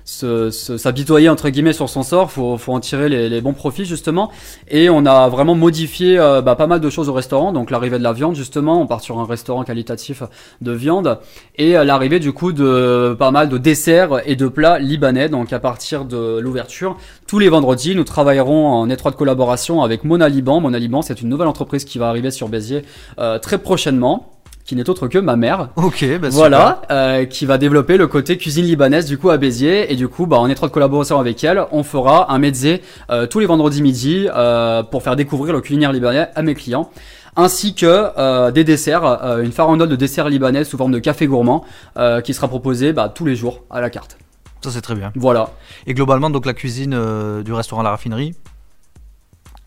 s'habitoyer 0.03 1.29
entre 1.29 1.49
guillemets 1.49 1.73
sur 1.73 1.89
son 1.89 2.03
sort, 2.03 2.31
faut, 2.31 2.57
faut 2.57 2.73
en 2.73 2.79
tirer 2.79 3.09
les, 3.09 3.41
bons 3.41 3.53
profits 3.53 3.85
justement. 3.85 4.31
Et 4.69 4.89
on 4.89 5.05
a 5.05 5.29
vraiment 5.29 5.55
modifié 5.55 6.19
euh, 6.19 6.41
bah, 6.41 6.55
pas 6.55 6.67
mal 6.67 6.79
de 6.79 6.89
choses 6.89 7.09
au 7.09 7.13
restaurant, 7.13 7.53
donc 7.53 7.71
l'arrivée 7.71 7.97
de 7.97 8.03
la 8.03 8.13
viande 8.13 8.35
justement, 8.35 8.81
on 8.81 8.87
part 8.87 9.01
sur 9.01 9.19
un 9.19 9.25
restaurant 9.25 9.63
qualitatif 9.63 10.23
de 10.61 10.71
viande 10.71 11.19
et 11.57 11.77
euh, 11.77 11.83
l'arrivée 11.83 12.19
du 12.19 12.33
coup 12.33 12.53
de 12.53 13.15
pas 13.17 13.31
mal 13.31 13.49
de 13.49 13.57
desserts 13.57 14.21
et 14.25 14.35
de 14.35 14.47
plats 14.47 14.79
libanais. 14.79 15.29
Donc 15.29 15.53
à 15.53 15.59
partir 15.59 16.05
de 16.05 16.39
l'ouverture, 16.39 16.97
tous 17.27 17.39
les 17.39 17.49
vendredis, 17.49 17.95
nous 17.95 18.03
travaillerons 18.03 18.67
en 18.67 18.89
étroite 18.89 19.15
collaboration 19.15 19.81
avec 19.81 20.03
Mona 20.03 20.29
Liban. 20.29 20.59
Mona 20.59 20.79
Liban, 20.79 21.01
c'est 21.01 21.21
une 21.21 21.29
nouvelle 21.29 21.47
entreprise 21.47 21.85
qui 21.85 21.97
va 21.97 22.09
arriver 22.09 22.31
sur 22.31 22.49
Béziers 22.49 22.83
euh, 23.19 23.39
très 23.39 23.57
prochainement 23.57 24.31
qui 24.65 24.75
n'est 24.75 24.89
autre 24.89 25.07
que 25.07 25.17
ma 25.17 25.35
mère. 25.35 25.69
Ok, 25.75 26.05
bah 26.19 26.29
voilà, 26.31 26.81
euh, 26.91 27.25
qui 27.25 27.45
va 27.45 27.57
développer 27.57 27.97
le 27.97 28.07
côté 28.07 28.37
cuisine 28.37 28.65
libanaise 28.65 29.05
du 29.05 29.17
coup 29.17 29.29
à 29.29 29.37
Béziers 29.37 29.91
et 29.91 29.95
du 29.95 30.07
coup, 30.07 30.25
bah, 30.25 30.37
en 30.39 30.49
étroite 30.49 30.71
collaboration 30.71 31.19
avec 31.19 31.43
elle, 31.43 31.65
on 31.71 31.83
fera 31.83 32.31
un 32.31 32.39
mezzé 32.39 32.81
euh, 33.09 33.27
tous 33.27 33.39
les 33.39 33.45
vendredis 33.45 33.81
midi 33.81 34.27
euh, 34.33 34.83
pour 34.83 35.03
faire 35.03 35.15
découvrir 35.15 35.53
le 35.53 35.61
culinaire 35.61 35.91
libanais 35.91 36.29
à 36.35 36.41
mes 36.41 36.55
clients 36.55 36.89
ainsi 37.35 37.75
que 37.75 37.85
euh, 38.17 38.51
des 38.51 38.63
desserts, 38.63 39.05
euh, 39.05 39.43
une 39.43 39.51
farandole 39.51 39.89
de 39.89 39.95
desserts 39.95 40.29
libanais 40.29 40.63
sous 40.63 40.77
forme 40.77 40.91
de 40.91 40.99
café 40.99 41.27
gourmand 41.27 41.63
euh, 41.97 42.21
qui 42.21 42.33
sera 42.33 42.47
proposé 42.47 42.93
bah, 42.93 43.09
tous 43.13 43.25
les 43.25 43.35
jours 43.35 43.63
à 43.69 43.81
la 43.81 43.89
carte. 43.89 44.17
Ça 44.61 44.69
c'est 44.69 44.81
très 44.81 44.95
bien. 44.95 45.11
Voilà. 45.15 45.49
Et 45.87 45.93
globalement 45.93 46.29
donc 46.29 46.45
la 46.45 46.53
cuisine 46.53 46.95
du 47.43 47.53
restaurant 47.53 47.81
La 47.81 47.89
Raffinerie, 47.91 48.35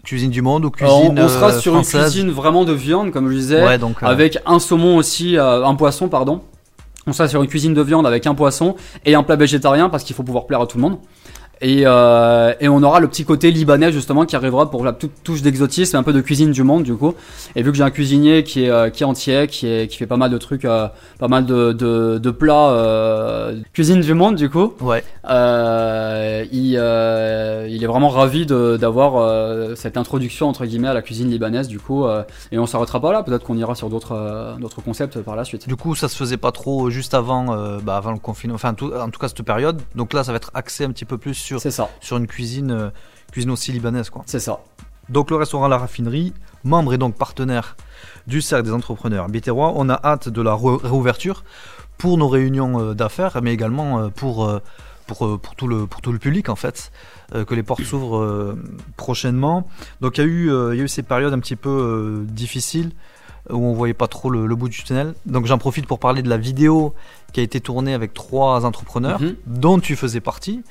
Cuisine 0.04 0.30
du 0.30 0.42
monde 0.42 0.64
ou 0.64 0.70
cuisine 0.70 1.18
On, 1.18 1.28
sera 1.28 1.50
euh, 1.50 1.58
sur 1.58 1.74
une 1.76 1.82
cuisine 1.82 2.30
vraiment 2.30 2.64
de 2.64 2.72
viande, 2.72 3.10
comme 3.10 3.30
je 3.30 3.34
disais, 3.36 3.62
euh, 3.62 3.78
avec 4.02 4.38
un 4.46 4.58
saumon 4.58 4.96
aussi, 4.96 5.36
euh, 5.36 5.64
un 5.64 5.74
poisson, 5.74 6.08
pardon. 6.08 6.42
On 7.06 7.12
sera 7.12 7.28
sur 7.28 7.42
une 7.42 7.48
cuisine 7.48 7.74
de 7.74 7.82
viande 7.82 8.06
avec 8.06 8.26
un 8.26 8.34
poisson 8.34 8.76
et 9.04 9.14
un 9.14 9.22
plat 9.22 9.36
végétarien 9.36 9.88
parce 9.88 10.04
qu'il 10.04 10.16
faut 10.16 10.22
pouvoir 10.22 10.46
plaire 10.46 10.60
à 10.60 10.66
tout 10.66 10.78
le 10.78 10.82
monde. 10.82 10.98
Et, 11.60 11.82
euh, 11.86 12.52
et, 12.60 12.68
on 12.68 12.82
aura 12.82 13.00
le 13.00 13.08
petit 13.08 13.24
côté 13.24 13.50
libanais 13.50 13.92
justement 13.92 14.24
qui 14.26 14.36
arrivera 14.36 14.70
pour 14.70 14.84
la 14.84 14.92
toute 14.92 15.12
touche 15.22 15.42
d'exotisme, 15.42 15.96
un 15.96 16.02
peu 16.02 16.12
de 16.12 16.20
cuisine 16.20 16.50
du 16.50 16.62
monde 16.62 16.82
du 16.82 16.94
coup. 16.94 17.14
Et 17.54 17.62
vu 17.62 17.70
que 17.70 17.76
j'ai 17.76 17.84
un 17.84 17.90
cuisinier 17.90 18.42
qui 18.42 18.64
est, 18.64 18.70
euh, 18.70 18.90
qui 18.90 19.02
est 19.02 19.06
entier, 19.06 19.46
qui, 19.46 19.66
est, 19.66 19.88
qui 19.88 19.96
fait 19.96 20.06
pas 20.06 20.16
mal 20.16 20.30
de 20.30 20.38
trucs, 20.38 20.64
euh, 20.64 20.88
pas 21.18 21.28
mal 21.28 21.46
de, 21.46 21.72
de, 21.72 22.18
de 22.18 22.30
plats, 22.30 22.70
euh, 22.70 23.60
cuisine 23.72 24.00
du 24.00 24.14
monde 24.14 24.34
du 24.34 24.50
coup. 24.50 24.74
Ouais. 24.80 25.04
Euh, 25.30 26.44
il, 26.52 26.72
il 26.72 27.84
est 27.84 27.86
vraiment 27.86 28.08
ravi 28.08 28.46
d'avoir 28.46 29.76
cette 29.76 29.96
introduction 29.96 30.48
entre 30.48 30.66
guillemets 30.66 30.88
à 30.88 30.94
la 30.94 31.02
cuisine 31.02 31.30
libanaise 31.30 31.68
du 31.68 31.78
coup. 31.78 32.04
et 32.50 32.58
on 32.58 32.66
s'arrêtera 32.66 33.00
pas 33.00 33.12
là, 33.12 33.22
peut-être 33.22 33.44
qu'on 33.44 33.56
ira 33.56 33.74
sur 33.74 33.88
d'autres 33.90 34.56
d'autres 34.58 34.82
concepts 34.82 35.20
par 35.20 35.36
la 35.36 35.44
suite. 35.44 35.68
Du 35.68 35.76
coup, 35.76 35.94
ça 35.94 36.08
se 36.08 36.16
faisait 36.16 36.36
pas 36.36 36.52
trop 36.52 36.90
juste 36.90 37.14
avant, 37.14 37.56
bah, 37.82 37.96
avant 37.96 38.12
le 38.12 38.18
confinement, 38.18 38.56
enfin 38.56 38.74
tout, 38.74 38.92
en 38.92 39.10
tout 39.10 39.20
cas 39.20 39.28
cette 39.28 39.42
période. 39.42 39.80
Donc 39.94 40.12
là, 40.12 40.24
ça 40.24 40.32
va 40.32 40.36
être 40.36 40.50
axé 40.54 40.84
un 40.84 40.90
petit 40.90 41.04
peu 41.04 41.18
plus 41.18 41.44
sur, 41.44 41.61
ça. 41.61 41.91
sur 42.00 42.17
une 42.17 42.26
cuisine, 42.26 42.70
euh, 42.70 42.91
cuisine 43.32 43.50
aussi 43.50 43.73
libanaise. 43.73 44.11
quoi. 44.11 44.23
C'est 44.26 44.41
ça. 44.41 44.61
Donc 45.08 45.31
le 45.31 45.37
restaurant 45.37 45.69
La 45.69 45.79
Raffinerie, 45.79 46.32
membre 46.64 46.94
et 46.94 46.99
donc 46.99 47.14
partenaire 47.14 47.76
du 48.26 48.41
Cercle 48.41 48.64
des 48.64 48.73
entrepreneurs 48.73 49.29
biterrois, 49.29 49.73
on 49.76 49.88
a 49.91 50.00
hâte 50.02 50.29
de 50.29 50.41
la 50.41 50.55
réouverture 50.55 51.44
pour 51.99 52.17
nos 52.17 52.29
réunions 52.29 52.81
euh, 52.81 52.94
d'affaires, 52.94 53.41
mais 53.43 53.52
également 53.52 54.00
euh, 54.00 54.08
pour, 54.08 54.50
pour, 55.06 55.38
pour, 55.41 55.55
tout 55.55 55.69
le, 55.69 55.87
pour 55.87 56.00
tout 56.00 56.12
le 56.12 56.19
public 56.19 56.49
en 56.49 56.56
fait, 56.56 56.91
que 57.32 57.55
les 57.55 57.62
portes 57.62 57.85
s'ouvrent 57.85 58.56
prochainement. 58.97 59.69
Donc 60.00 60.17
il 60.17 60.20
y, 60.23 60.25
a 60.25 60.26
eu, 60.26 60.44
il 60.73 60.79
y 60.79 60.81
a 60.81 60.85
eu 60.85 60.88
ces 60.88 61.02
périodes 61.02 61.35
un 61.35 61.40
petit 61.40 61.56
peu 61.56 62.25
difficiles 62.26 62.93
où 63.50 63.56
on 63.56 63.75
voyait 63.75 63.94
pas 63.94 64.08
trop 64.08 64.31
le, 64.31 64.55
bout 64.55 64.69
du 64.69 64.82
tunnel. 64.82 65.14
Donc 65.26 65.47
j'en 65.47 65.58
profite 65.58 65.87
pour 65.87 65.99
parler 65.99 66.23
de 66.23 66.29
la 66.29 66.38
vidéo 66.38 66.94
qui 67.32 67.40
a 67.40 67.43
été 67.43 67.61
tournée 67.61 67.94
avec 67.94 68.14
trois 68.14 68.64
entrepreneurs, 68.64 69.20
mhm. 69.20 69.37
dont 69.47 69.79
tu 69.79 69.97
faisais 69.97 70.20
partie. 70.20 70.62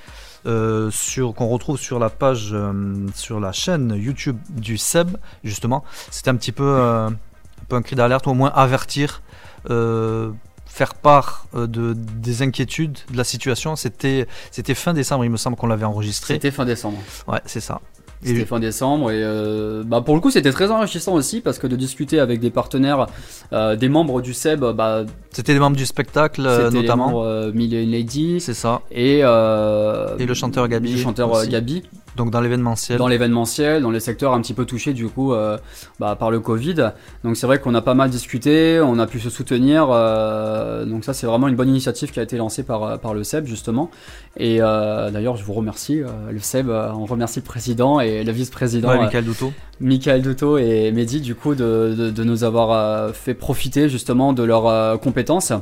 Euh, 0.45 0.91
sur 0.91 1.33
qu'on 1.33 1.47
retrouve 1.47 1.79
sur 1.79 1.99
la 1.99 2.09
page, 2.09 2.49
euh, 2.51 3.07
sur 3.15 3.39
la 3.39 3.53
chaîne 3.53 3.95
YouTube 3.95 4.37
du 4.49 4.77
Seb, 4.77 5.15
justement. 5.45 5.85
C'était 6.11 6.29
un 6.29 6.35
petit 6.35 6.51
peu, 6.51 6.65
euh, 6.65 7.07
un 7.07 7.65
peu 7.69 7.77
un 7.77 7.81
cri 7.81 7.95
d'alerte, 7.95 8.27
ou 8.27 8.31
au 8.31 8.33
moins 8.33 8.51
avertir, 8.53 9.21
faire 9.65 10.95
part 10.95 11.45
de, 11.53 11.93
des 11.93 12.41
inquiétudes 12.41 12.99
de 13.09 13.17
la 13.17 13.23
situation. 13.23 13.77
C'était, 13.77 14.27
c'était 14.51 14.73
fin 14.73 14.93
décembre, 14.93 15.23
il 15.23 15.31
me 15.31 15.37
semble 15.37 15.55
qu'on 15.55 15.67
l'avait 15.67 15.85
enregistré. 15.85 16.33
C'était 16.33 16.51
fin 16.51 16.65
décembre. 16.65 16.97
Ouais, 17.27 17.39
c'est 17.45 17.61
ça. 17.61 17.79
C'était 18.23 18.45
fin 18.45 18.59
décembre 18.59 19.11
et 19.11 19.21
euh, 19.21 19.83
bah 19.85 20.01
pour 20.01 20.15
le 20.15 20.21
coup 20.21 20.31
c'était 20.31 20.51
très 20.51 20.71
enrichissant 20.71 21.13
aussi 21.13 21.41
parce 21.41 21.59
que 21.59 21.67
de 21.67 21.75
discuter 21.75 22.19
avec 22.19 22.39
des 22.39 22.49
partenaires, 22.49 23.07
euh, 23.51 23.75
des 23.75 23.89
membres 23.89 24.21
du 24.21 24.33
SEB, 24.33 24.73
bah 24.73 25.05
c'était 25.31 25.53
des 25.53 25.59
membres 25.59 25.77
du 25.77 25.85
spectacle 25.85 26.43
euh, 26.45 26.71
notamment. 26.71 27.07
Les 27.07 27.13
membres, 27.13 27.51
Million 27.53 27.91
Lady. 27.91 28.39
C'est 28.39 28.53
ça. 28.53 28.81
Et 28.91 29.19
et 29.19 30.25
le 30.25 30.33
chanteur 30.33 30.67
Gabi. 30.67 30.93
Le 30.93 30.97
chanteur 30.97 31.47
Gabi. 31.47 31.83
Donc 32.15 32.29
dans 32.29 32.41
l'événementiel. 32.41 32.97
Dans 32.97 33.07
l'événementiel, 33.07 33.81
dans 33.81 33.91
les 33.91 33.99
secteurs 33.99 34.33
un 34.33 34.41
petit 34.41 34.53
peu 34.53 34.65
touchés 34.65 34.93
du 34.93 35.07
coup 35.07 35.33
euh, 35.33 35.57
bah, 35.99 36.15
par 36.17 36.31
le 36.31 36.39
Covid. 36.39 36.91
Donc 37.23 37.37
c'est 37.37 37.47
vrai 37.47 37.59
qu'on 37.59 37.73
a 37.73 37.81
pas 37.81 37.93
mal 37.95 38.09
discuté, 38.09 38.79
on 38.83 38.99
a 38.99 39.07
pu 39.07 39.19
se 39.19 39.29
soutenir. 39.29 39.87
Euh, 39.89 40.85
donc 40.85 41.03
ça 41.03 41.13
c'est 41.13 41.25
vraiment 41.25 41.47
une 41.47 41.55
bonne 41.55 41.69
initiative 41.69 42.11
qui 42.11 42.19
a 42.19 42.23
été 42.23 42.37
lancée 42.37 42.63
par, 42.63 42.83
euh, 42.83 42.97
par 42.97 43.13
le 43.13 43.23
SEB 43.23 43.45
justement. 43.45 43.89
Et 44.37 44.57
d'ailleurs 44.57 45.37
je 45.37 45.43
vous 45.43 45.53
remercie, 45.53 46.01
le 46.31 46.39
SEB, 46.39 46.69
on 46.69 47.05
remercie 47.05 47.39
le 47.39 47.45
président 47.45 47.99
et 47.99 48.23
le 48.23 48.31
vice-président. 48.31 48.89
Ouais, 48.89 48.97
Michael 48.97 49.25
Douto. 49.25 49.53
Michael 49.79 50.21
Douto 50.21 50.57
et 50.57 50.91
Mehdi 50.91 51.21
du 51.21 51.35
coup 51.35 51.55
de, 51.55 51.95
de, 51.97 52.09
de 52.09 52.23
nous 52.23 52.43
avoir 52.43 53.13
fait 53.15 53.33
profiter 53.33 53.89
justement 53.89 54.33
de 54.33 54.43
leurs 54.43 54.99
compétences 54.99 55.53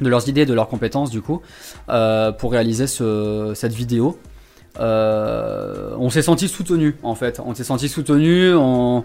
de 0.00 0.08
leurs 0.08 0.28
idées, 0.28 0.46
de 0.46 0.54
leurs 0.54 0.68
compétences 0.68 1.10
du 1.10 1.20
coup, 1.20 1.42
euh, 1.88 2.32
pour 2.32 2.52
réaliser 2.52 2.86
ce, 2.86 3.52
cette 3.54 3.72
vidéo 3.72 4.18
euh, 4.78 5.94
on 5.98 6.10
s'est 6.10 6.22
senti 6.22 6.48
soutenu 6.48 6.96
en 7.02 7.14
fait. 7.14 7.40
On 7.44 7.54
s'est 7.54 7.64
senti 7.64 7.88
soutenu. 7.88 8.54
On, 8.54 9.04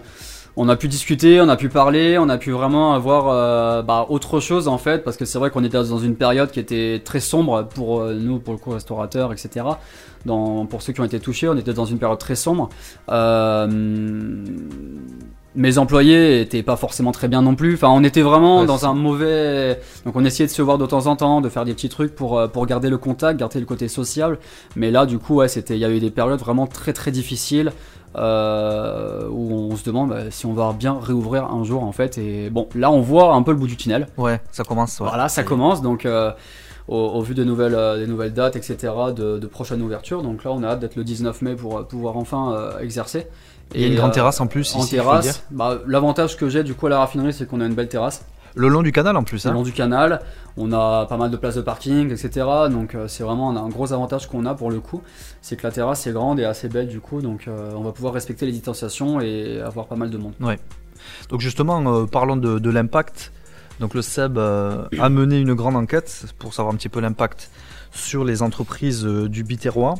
a 0.68 0.76
pu 0.76 0.88
discuter, 0.88 1.40
on 1.40 1.48
a 1.48 1.56
pu 1.56 1.68
parler, 1.68 2.16
on 2.18 2.28
a 2.30 2.38
pu 2.38 2.50
vraiment 2.50 2.94
avoir 2.94 3.28
euh, 3.28 3.82
bah, 3.82 4.06
autre 4.08 4.40
chose 4.40 4.68
en 4.68 4.78
fait, 4.78 5.04
parce 5.04 5.18
que 5.18 5.26
c'est 5.26 5.38
vrai 5.38 5.50
qu'on 5.50 5.64
était 5.64 5.76
dans 5.76 5.98
une 5.98 6.16
période 6.16 6.50
qui 6.50 6.60
était 6.60 7.02
très 7.04 7.20
sombre 7.20 7.68
pour 7.74 8.00
euh, 8.00 8.14
nous, 8.14 8.38
pour 8.38 8.54
le 8.54 8.58
coup 8.58 8.70
restaurateur, 8.70 9.32
etc. 9.32 9.66
Pour 10.24 10.82
ceux 10.82 10.92
qui 10.92 11.00
ont 11.00 11.04
été 11.04 11.20
touchés, 11.20 11.48
on 11.48 11.56
était 11.56 11.74
dans 11.74 11.84
une 11.84 11.98
période 11.98 12.18
très 12.18 12.36
sombre. 12.36 12.70
Mes 15.56 15.78
employés 15.78 16.40
étaient 16.40 16.62
pas 16.62 16.76
forcément 16.76 17.12
très 17.12 17.28
bien 17.28 17.42
non 17.42 17.54
plus. 17.54 17.74
Enfin, 17.74 17.88
on 17.88 18.04
était 18.04 18.22
vraiment 18.22 18.64
dans 18.64 18.86
un 18.86 18.94
mauvais. 18.94 19.80
Donc, 20.04 20.14
on 20.14 20.24
essayait 20.24 20.46
de 20.46 20.52
se 20.52 20.62
voir 20.62 20.78
de 20.78 20.86
temps 20.86 21.06
en 21.06 21.16
temps, 21.16 21.40
de 21.40 21.48
faire 21.48 21.64
des 21.64 21.74
petits 21.74 21.88
trucs 21.88 22.14
pour 22.14 22.38
euh, 22.38 22.46
pour 22.46 22.66
garder 22.66 22.90
le 22.90 22.98
contact, 22.98 23.38
garder 23.38 23.60
le 23.60 23.66
côté 23.66 23.88
social. 23.88 24.38
Mais 24.76 24.90
là, 24.90 25.06
du 25.06 25.18
coup, 25.18 25.36
ouais, 25.36 25.48
c'était. 25.48 25.74
Il 25.74 25.80
y 25.80 25.84
a 25.84 25.90
eu 25.90 25.98
des 25.98 26.10
périodes 26.10 26.40
vraiment 26.40 26.66
très 26.66 26.92
très 26.92 27.10
difficiles 27.10 27.72
euh, 28.16 29.28
où 29.30 29.52
on 29.72 29.76
se 29.76 29.84
demande 29.84 30.10
bah, 30.10 30.30
si 30.30 30.46
on 30.46 30.52
va 30.52 30.72
bien 30.72 30.98
réouvrir 31.00 31.44
un 31.44 31.64
jour 31.64 31.82
en 31.84 31.92
fait. 31.92 32.18
Et 32.18 32.50
bon, 32.50 32.68
là, 32.74 32.90
on 32.90 33.00
voit 33.00 33.34
un 33.34 33.42
peu 33.42 33.52
le 33.52 33.58
bout 33.58 33.66
du 33.66 33.76
tunnel. 33.76 34.08
Ouais, 34.16 34.40
ça 34.52 34.64
commence. 34.64 34.98
Voilà, 34.98 35.28
ça 35.28 35.42
commence. 35.42 35.82
Donc. 35.82 36.06
Euh, 36.06 36.32
au, 36.88 36.96
au 36.96 37.22
vu 37.22 37.34
des 37.34 37.44
nouvelles, 37.44 37.74
euh, 37.74 37.98
des 37.98 38.06
nouvelles 38.06 38.32
dates, 38.32 38.56
etc., 38.56 38.92
de, 39.14 39.38
de 39.38 39.46
prochaines 39.46 39.82
ouvertures. 39.82 40.22
Donc 40.22 40.44
là, 40.44 40.52
on 40.52 40.62
a 40.62 40.68
hâte 40.68 40.80
d'être 40.80 40.96
le 40.96 41.04
19 41.04 41.42
mai 41.42 41.54
pour 41.54 41.78
euh, 41.78 41.82
pouvoir 41.82 42.16
enfin 42.16 42.52
euh, 42.52 42.78
exercer. 42.78 43.26
Il 43.74 43.80
y 43.80 43.84
a 43.84 43.88
une 43.88 43.96
grande 43.96 44.10
euh, 44.10 44.14
terrasse 44.14 44.40
en 44.40 44.46
plus 44.46 44.74
En 44.74 44.80
ici, 44.80 44.90
terrasse, 44.90 45.42
bah, 45.50 45.78
l'avantage 45.86 46.36
que 46.36 46.48
j'ai 46.48 46.62
du 46.62 46.74
coup 46.74 46.86
à 46.86 46.90
la 46.90 46.98
raffinerie, 47.00 47.32
c'est 47.32 47.46
qu'on 47.46 47.60
a 47.60 47.66
une 47.66 47.74
belle 47.74 47.88
terrasse 47.88 48.24
Le 48.54 48.68
long 48.68 48.82
du 48.82 48.92
canal 48.92 49.16
en 49.16 49.24
plus. 49.24 49.44
le 49.44 49.50
Hein. 49.50 49.54
long 49.54 49.62
du 49.62 49.72
canal. 49.72 50.20
On 50.56 50.72
a 50.72 51.04
pas 51.06 51.16
mal 51.18 51.30
de 51.30 51.36
places 51.36 51.56
de 51.56 51.60
parking, 51.60 52.10
etc. 52.10 52.46
Donc 52.70 52.94
euh, 52.94 53.08
c'est 53.08 53.22
vraiment 53.24 53.50
un, 53.50 53.56
un 53.56 53.68
gros 53.68 53.92
avantage 53.92 54.28
qu'on 54.28 54.46
a 54.46 54.54
pour 54.54 54.70
le 54.70 54.80
coup. 54.80 55.02
C'est 55.42 55.56
que 55.56 55.66
la 55.66 55.72
terrasse 55.72 56.06
est 56.06 56.12
grande 56.12 56.40
et 56.40 56.44
assez 56.44 56.68
belle 56.68 56.88
du 56.88 57.00
coup. 57.00 57.20
Donc 57.20 57.48
euh, 57.48 57.72
on 57.76 57.82
va 57.82 57.92
pouvoir 57.92 58.14
respecter 58.14 58.46
les 58.46 58.52
distanciations 58.52 59.20
et 59.20 59.60
avoir 59.60 59.86
pas 59.86 59.96
mal 59.96 60.10
de 60.10 60.16
monde. 60.16 60.32
Donc 61.28 61.40
justement, 61.40 61.82
euh, 61.92 62.06
parlons 62.06 62.36
de, 62.36 62.58
de 62.58 62.70
l'impact. 62.70 63.32
Donc 63.80 63.92
le 63.92 64.00
SEB 64.00 64.38
a 64.38 65.08
mené 65.10 65.38
une 65.38 65.52
grande 65.52 65.76
enquête 65.76 66.24
pour 66.38 66.54
savoir 66.54 66.72
un 66.72 66.78
petit 66.78 66.88
peu 66.88 67.00
l'impact 67.00 67.50
sur 67.92 68.24
les 68.24 68.40
entreprises 68.42 69.04
du 69.04 69.42
Biterrois. 69.44 69.96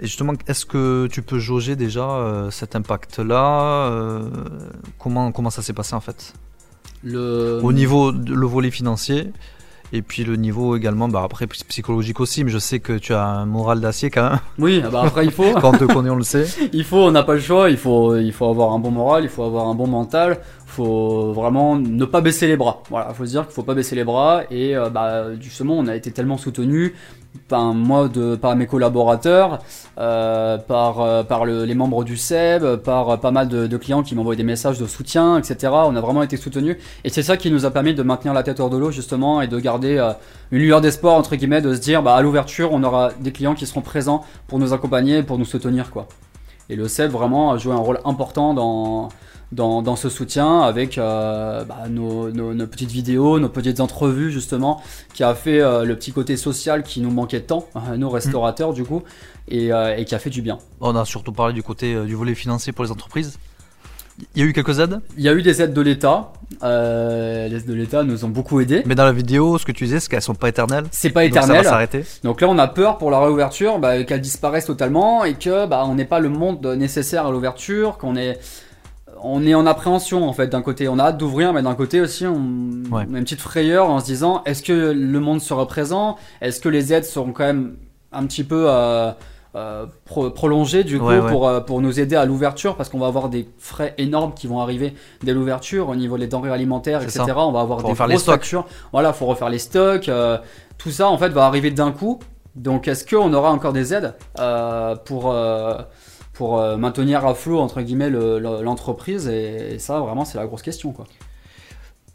Et 0.00 0.06
justement, 0.06 0.32
est-ce 0.46 0.64
que 0.64 1.08
tu 1.08 1.20
peux 1.22 1.38
jauger 1.38 1.76
déjà 1.76 2.08
euh, 2.08 2.50
cet 2.50 2.74
impact-là 2.74 3.88
euh, 3.90 4.22
comment, 4.98 5.30
comment 5.30 5.50
ça 5.50 5.60
s'est 5.60 5.74
passé 5.74 5.94
en 5.94 6.00
fait? 6.00 6.32
Le... 7.04 7.60
Au 7.62 7.72
niveau 7.72 8.12
de 8.12 8.34
le 8.34 8.46
volet 8.46 8.70
financier 8.70 9.30
et 9.92 10.02
puis 10.02 10.22
le 10.22 10.36
niveau 10.36 10.76
également, 10.76 11.08
bah 11.08 11.22
après 11.24 11.46
psy- 11.48 11.64
psychologique 11.64 12.20
aussi, 12.20 12.44
mais 12.44 12.50
je 12.50 12.58
sais 12.58 12.78
que 12.78 12.92
tu 12.92 13.12
as 13.12 13.26
un 13.26 13.44
moral 13.44 13.80
d'acier 13.80 14.08
quand 14.08 14.30
même. 14.30 14.38
Oui, 14.58 14.82
ah 14.84 14.88
bah 14.88 15.02
après 15.04 15.24
il 15.24 15.32
faut. 15.32 15.52
Quand 15.60 15.74
on 15.74 15.78
te 15.78 15.84
connaît, 15.84 16.10
on 16.10 16.16
le 16.16 16.22
sait. 16.22 16.46
il 16.72 16.84
faut, 16.84 16.98
on 16.98 17.10
n'a 17.10 17.24
pas 17.24 17.34
le 17.34 17.40
choix, 17.40 17.70
il 17.70 17.76
faut, 17.76 18.16
il 18.16 18.32
faut 18.32 18.48
avoir 18.48 18.72
un 18.72 18.78
bon 18.78 18.92
moral, 18.92 19.24
il 19.24 19.28
faut 19.28 19.42
avoir 19.42 19.66
un 19.66 19.74
bon 19.74 19.88
mental, 19.88 20.38
faut 20.66 21.32
vraiment 21.32 21.76
ne 21.76 22.04
pas 22.04 22.20
baisser 22.20 22.46
les 22.46 22.56
bras. 22.56 22.82
Voilà, 22.88 23.12
faut 23.12 23.26
se 23.26 23.30
dire 23.30 23.44
qu'il 23.44 23.52
faut 23.54 23.64
pas 23.64 23.74
baisser 23.74 23.96
les 23.96 24.04
bras 24.04 24.42
et 24.50 24.76
euh, 24.76 24.88
bah, 24.90 25.34
justement 25.40 25.76
on 25.76 25.86
a 25.88 25.96
été 25.96 26.12
tellement 26.12 26.38
soutenu 26.38 26.94
par 27.48 27.74
moi 27.74 28.08
par 28.40 28.56
mes 28.56 28.66
collaborateurs, 28.66 29.60
euh, 29.98 30.58
par 30.58 31.00
euh, 31.00 31.66
les 31.66 31.74
membres 31.74 32.04
du 32.04 32.16
SEB, 32.16 32.76
par 32.76 33.10
euh, 33.10 33.16
pas 33.16 33.30
mal 33.30 33.48
de, 33.48 33.76
clients 33.76 34.02
qui 34.02 34.14
m'envoient 34.14 34.36
des 34.36 34.42
messages 34.42 34.78
de 34.78 34.86
soutien, 34.86 35.38
etc. 35.38 35.72
On 35.72 35.96
a 35.96 36.00
vraiment 36.00 36.22
été 36.22 36.36
soutenus 36.36 36.76
et 37.04 37.08
c'est 37.08 37.22
ça 37.22 37.36
qui 37.36 37.50
nous 37.50 37.66
a 37.66 37.70
permis 37.70 37.94
de 37.94 38.02
maintenir 38.02 38.34
la 38.34 38.42
tête 38.42 38.60
hors 38.60 38.70
de 38.70 38.76
l'eau 38.76 38.90
justement 38.90 39.40
et 39.42 39.48
de 39.48 39.58
garder 39.58 39.98
une 40.50 40.60
lueur 40.60 40.80
d'espoir 40.80 41.14
entre 41.14 41.36
guillemets, 41.36 41.62
de 41.62 41.74
se 41.74 41.80
dire 41.80 42.02
bah 42.02 42.14
à 42.14 42.22
l'ouverture 42.22 42.70
on 42.72 42.82
aura 42.82 43.10
des 43.20 43.32
clients 43.32 43.54
qui 43.54 43.66
seront 43.66 43.80
présents 43.80 44.24
pour 44.46 44.58
nous 44.58 44.72
accompagner, 44.72 45.22
pour 45.22 45.38
nous 45.38 45.44
soutenir 45.44 45.90
quoi. 45.90 46.08
Et 46.68 46.76
le 46.76 46.86
CEP 46.86 47.10
vraiment 47.10 47.52
a 47.52 47.58
joué 47.58 47.72
un 47.72 47.78
rôle 47.78 47.98
important 48.04 48.54
dans, 48.54 49.08
dans, 49.52 49.82
dans 49.82 49.96
ce 49.96 50.08
soutien 50.08 50.60
avec 50.60 50.96
euh, 50.98 51.64
bah, 51.64 51.88
nos, 51.88 52.30
nos- 52.30 52.54
nos 52.54 52.66
petites 52.66 52.90
vidéos, 52.92 53.38
nos 53.40 53.48
petites 53.48 53.80
entrevues 53.80 54.30
justement, 54.30 54.80
qui 55.14 55.24
a 55.24 55.34
fait 55.34 55.60
euh, 55.60 55.84
le 55.84 55.96
petit 55.96 56.12
côté 56.12 56.36
social 56.36 56.82
qui 56.82 57.00
nous 57.00 57.10
manquait 57.10 57.40
tant, 57.40 57.66
à 57.74 57.96
nos 57.96 58.10
restaurateurs 58.10 58.72
du 58.72 58.84
coup, 58.84 59.02
et, 59.48 59.72
euh, 59.72 59.96
et 59.96 60.04
qui 60.04 60.14
a 60.14 60.18
fait 60.18 60.30
du 60.30 60.42
bien. 60.42 60.58
On 60.80 60.94
a 60.94 61.04
surtout 61.04 61.32
parlé 61.32 61.52
du 61.52 61.62
côté 61.62 61.94
du 62.04 62.14
volet 62.14 62.34
financier 62.34 62.72
pour 62.72 62.84
les 62.84 62.90
entreprises. 62.92 63.38
Il 64.34 64.42
y 64.42 64.44
a 64.44 64.48
eu 64.48 64.52
quelques 64.52 64.78
aides, 64.80 65.00
Il 65.16 65.24
y 65.24 65.30
a 65.30 65.32
eu 65.32 65.40
des 65.40 65.62
aides 65.62 65.72
de 65.72 65.80
l'État, 65.80 66.32
euh, 66.62 67.48
les 67.48 67.56
aides 67.56 67.66
de 67.66 67.72
l'État 67.72 68.02
nous 68.04 68.24
ont 68.24 68.28
beaucoup 68.28 68.60
aidés. 68.60 68.82
mais 68.84 68.94
dans 68.94 69.04
la 69.04 69.12
vidéo, 69.12 69.56
ce 69.56 69.64
que 69.64 69.72
tu 69.72 69.84
disais, 69.84 69.98
c'est 69.98 70.10
qu'elles 70.10 70.20
sont 70.20 70.34
pas 70.34 70.50
éternelles. 70.50 70.84
C'est 70.90 71.08
pas 71.10 71.24
Donc 71.24 71.32
ça 71.34 71.40
éternel. 71.44 71.64
va 71.64 71.70
s'arrêter. 71.70 72.04
Donc 72.22 72.42
là, 72.42 72.48
on 72.48 72.58
a 72.58 72.68
peur 72.68 72.98
pour 72.98 73.10
la 73.10 73.18
réouverture, 73.18 73.78
bah, 73.78 74.04
qu'elle 74.04 74.20
disparaisse 74.20 74.66
totalement 74.66 75.24
et 75.24 75.34
que 75.34 75.66
bah, 75.66 75.84
on 75.86 75.94
n'ait 75.94 76.04
pas 76.04 76.20
le 76.20 76.28
monde 76.28 76.64
nécessaire 76.66 77.26
à 77.26 77.30
l'ouverture, 77.30 77.96
qu'on 77.96 78.14
est 78.14 78.38
on 79.22 79.46
est 79.46 79.54
en 79.54 79.66
appréhension 79.66 80.28
en 80.28 80.32
fait 80.32 80.48
d'un 80.48 80.62
côté, 80.62 80.88
on 80.88 80.98
a 80.98 81.04
hâte 81.04 81.18
d'ouvrir, 81.18 81.52
mais 81.52 81.62
d'un 81.62 81.74
côté 81.74 82.00
aussi 82.00 82.26
on, 82.26 82.34
Ouais. 82.90 83.04
on 83.10 83.14
a 83.14 83.18
une 83.18 83.24
petite 83.24 83.40
frayeur 83.40 83.88
en 83.90 84.00
se 84.00 84.04
disant 84.06 84.42
est-ce 84.46 84.62
que 84.62 84.72
le 84.92 85.20
monde 85.20 85.40
sera 85.40 85.66
présent, 85.66 86.16
est-ce 86.40 86.60
que 86.60 86.68
les 86.68 86.92
aides 86.92 87.04
seront 87.04 87.32
quand 87.32 87.44
même 87.44 87.76
un 88.12 88.26
petit 88.26 88.44
peu 88.44 88.64
euh, 88.68 89.10
euh, 89.56 89.86
pro- 90.04 90.30
prolongées 90.30 90.84
du 90.84 90.98
coup 90.98 91.06
Ouais, 91.06 91.18
ouais. 91.18 91.30
pour 91.30 91.48
euh, 91.48 91.60
pour 91.60 91.80
nous 91.80 91.98
aider 92.00 92.16
à 92.16 92.24
l'ouverture? 92.24 92.76
Parce 92.76 92.88
qu'on 92.88 92.98
va 93.00 93.06
avoir 93.08 93.28
des 93.28 93.48
frais 93.58 93.94
énormes 93.98 94.32
qui 94.34 94.46
vont 94.46 94.60
arriver 94.60 94.94
dès 95.22 95.32
l'ouverture 95.34 95.88
au 95.88 95.96
niveau 95.96 96.16
des 96.18 96.26
denrées 96.28 96.50
alimentaires, 96.52 97.02
etc. 97.02 97.24
On 97.36 97.50
va 97.52 97.60
avoir 97.60 97.80
Faut 97.80 97.88
des 97.88 97.94
grosses 97.94 98.24
factures. 98.24 98.66
Voilà, 98.92 99.12
faut 99.12 99.26
refaire 99.26 99.48
les 99.48 99.58
stocks. 99.58 100.08
euh, 100.08 100.38
tout 100.78 100.90
ça 100.90 101.08
en 101.08 101.18
fait 101.18 101.28
va 101.30 101.46
arriver 101.46 101.70
d'un 101.70 101.92
coup. 101.92 102.18
Donc 102.56 102.88
est-ce 102.88 103.04
qu'on 103.04 103.32
aura 103.32 103.50
encore 103.52 103.72
des 103.72 103.92
aides 103.94 104.14
euh, 104.40 104.96
pour, 104.96 105.30
euh, 105.30 105.74
pour 106.40 106.58
euh, 106.58 106.78
maintenir 106.78 107.26
à 107.26 107.34
flot 107.34 107.60
entre 107.60 107.82
guillemets 107.82 108.08
le- 108.08 108.38
le- 108.38 108.62
l'entreprise 108.62 109.28
et, 109.28 109.78
ça 109.78 110.00
vraiment 110.00 110.24
c'est 110.24 110.38
la 110.38 110.46
grosse 110.46 110.62
question 110.62 110.90
quoi. 110.90 111.04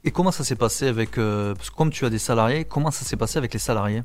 Et 0.03 0.09
comment 0.09 0.31
ça 0.31 0.43
s'est 0.43 0.55
passé 0.55 0.87
avec. 0.87 1.19
euh, 1.19 1.53
parce 1.53 1.69
que 1.69 1.75
comme 1.75 1.91
tu 1.91 2.05
as 2.05 2.09
des 2.09 2.17
salariés, 2.17 2.65
comment 2.65 2.89
ça 2.89 3.05
s'est 3.05 3.17
passé 3.17 3.37
avec 3.37 3.53
les 3.53 3.59
salariés? 3.59 4.01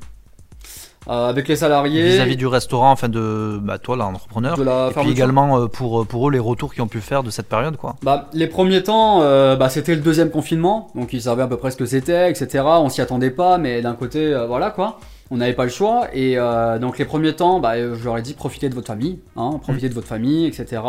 Euh, 1.07 1.29
avec 1.29 1.47
les 1.47 1.55
salariés 1.55 2.03
Vis-à-vis 2.11 2.37
du 2.37 2.45
restaurant, 2.45 2.91
enfin 2.91 3.09
de. 3.09 3.59
Bah, 3.63 3.79
toi, 3.79 3.95
l'entrepreneur. 3.95 4.57
de 4.59 4.63
la 4.63 4.89
Et 4.91 4.93
puis 4.99 5.09
également 5.09 5.57
euh, 5.59 5.65
pour, 5.67 6.05
pour 6.05 6.29
eux, 6.29 6.31
les 6.31 6.37
retours 6.37 6.71
qu'ils 6.71 6.83
ont 6.83 6.87
pu 6.87 7.01
faire 7.01 7.23
de 7.23 7.31
cette 7.31 7.49
période, 7.49 7.77
quoi. 7.77 7.95
Bah, 8.03 8.29
les 8.33 8.45
premiers 8.45 8.83
temps, 8.83 9.21
bah, 9.55 9.69
c'était 9.69 9.95
le 9.95 10.01
deuxième 10.01 10.29
confinement, 10.29 10.91
donc 10.93 11.13
ils 11.13 11.23
savaient 11.23 11.41
à 11.41 11.47
peu 11.47 11.57
près 11.57 11.71
ce 11.71 11.77
que 11.77 11.87
c'était, 11.87 12.29
etc. 12.29 12.63
On 12.67 12.89
s'y 12.89 13.01
attendait 13.01 13.31
pas, 13.31 13.57
mais 13.57 13.81
d'un 13.81 13.95
côté, 13.95 14.35
voilà 14.47 14.69
quoi. 14.69 14.99
On 15.33 15.37
n'avait 15.37 15.53
pas 15.53 15.63
le 15.63 15.69
choix, 15.69 16.07
et 16.13 16.37
euh, 16.37 16.77
donc 16.77 16.97
les 16.99 17.05
premiers 17.05 17.33
temps, 17.33 17.59
bah, 17.61 17.77
je 17.77 18.03
leur 18.03 18.17
ai 18.17 18.21
dit 18.21 18.33
profitez 18.33 18.67
de 18.67 18.75
votre 18.75 18.87
famille, 18.87 19.19
hein, 19.37 19.59
profitez 19.61 19.87
de 19.87 19.93
votre 19.93 20.07
famille, 20.07 20.45
etc. 20.45 20.81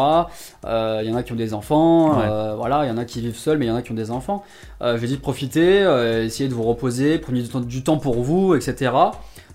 Euh, 0.66 1.00
Il 1.04 1.08
y 1.08 1.12
en 1.14 1.16
a 1.16 1.22
qui 1.22 1.32
ont 1.32 1.36
des 1.36 1.54
enfants, 1.54 2.18
Ouais. 2.18 2.24
euh, 2.28 2.54
voilà, 2.56 2.84
il 2.84 2.88
y 2.88 2.90
en 2.90 2.98
a 2.98 3.04
qui 3.04 3.20
vivent 3.20 3.36
seuls, 3.36 3.56
mais 3.58 3.66
il 3.66 3.68
y 3.68 3.72
en 3.72 3.76
a 3.76 3.82
qui 3.82 3.92
ont 3.92 3.96
des 3.96 4.10
enfants. 4.10 4.42
Je 4.80 5.04
ai 5.04 5.06
dit 5.06 5.16
euh, 5.84 6.24
essayez 6.24 6.48
de 6.48 6.54
vous 6.54 6.64
reposer, 6.64 7.18
prenez 7.18 7.40
du 7.42 7.48
temps, 7.48 7.60
du 7.60 7.84
temps 7.84 7.98
pour 7.98 8.20
vous, 8.22 8.54
etc. 8.56 8.90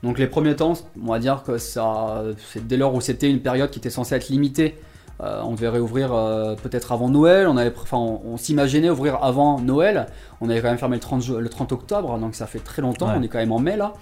Donc 0.03 0.19
les 0.19 0.27
premiers 0.27 0.55
temps, 0.55 0.73
on 1.05 1.11
va 1.11 1.19
dire 1.19 1.43
que 1.45 1.57
ça, 1.57 2.23
c'est 2.53 2.65
dès 2.65 2.77
lors 2.77 2.95
où 2.95 3.01
c'était 3.01 3.29
une 3.29 3.41
période 3.41 3.69
qui 3.69 3.79
était 3.79 3.89
censée 3.89 4.15
être 4.15 4.29
limitée. 4.29 4.77
Euh, 5.21 5.41
on 5.43 5.53
devait 5.53 5.69
réouvrir 5.69 6.13
euh, 6.13 6.53
peut-être 6.55 6.91
avant 6.91 7.09
Noël. 7.09 7.47
On 7.47 7.57
avait, 7.57 7.71
pr- 7.71 7.81
enfin, 7.81 7.97
on, 7.97 8.21
on 8.23 8.37
s'imaginait 8.37 8.89
ouvrir 8.91 9.17
avant 9.23 9.59
Noël. 9.59 10.05
On 10.41 10.49
avait 10.49 10.61
quand 10.61 10.67
même 10.69 10.77
fermé 10.77 10.95
le 10.97 11.01
30, 11.01 11.21
ju- 11.23 11.39
le 11.39 11.49
30 11.49 11.71
octobre, 11.71 12.19
donc 12.19 12.35
ça 12.35 12.45
fait 12.45 12.59
très 12.59 12.83
longtemps. 12.83 13.07
Ouais. 13.07 13.15
On 13.17 13.23
est 13.23 13.27
quand 13.27 13.39
même 13.39 13.51
en 13.51 13.57
mai 13.59 13.75
là. 13.75 13.93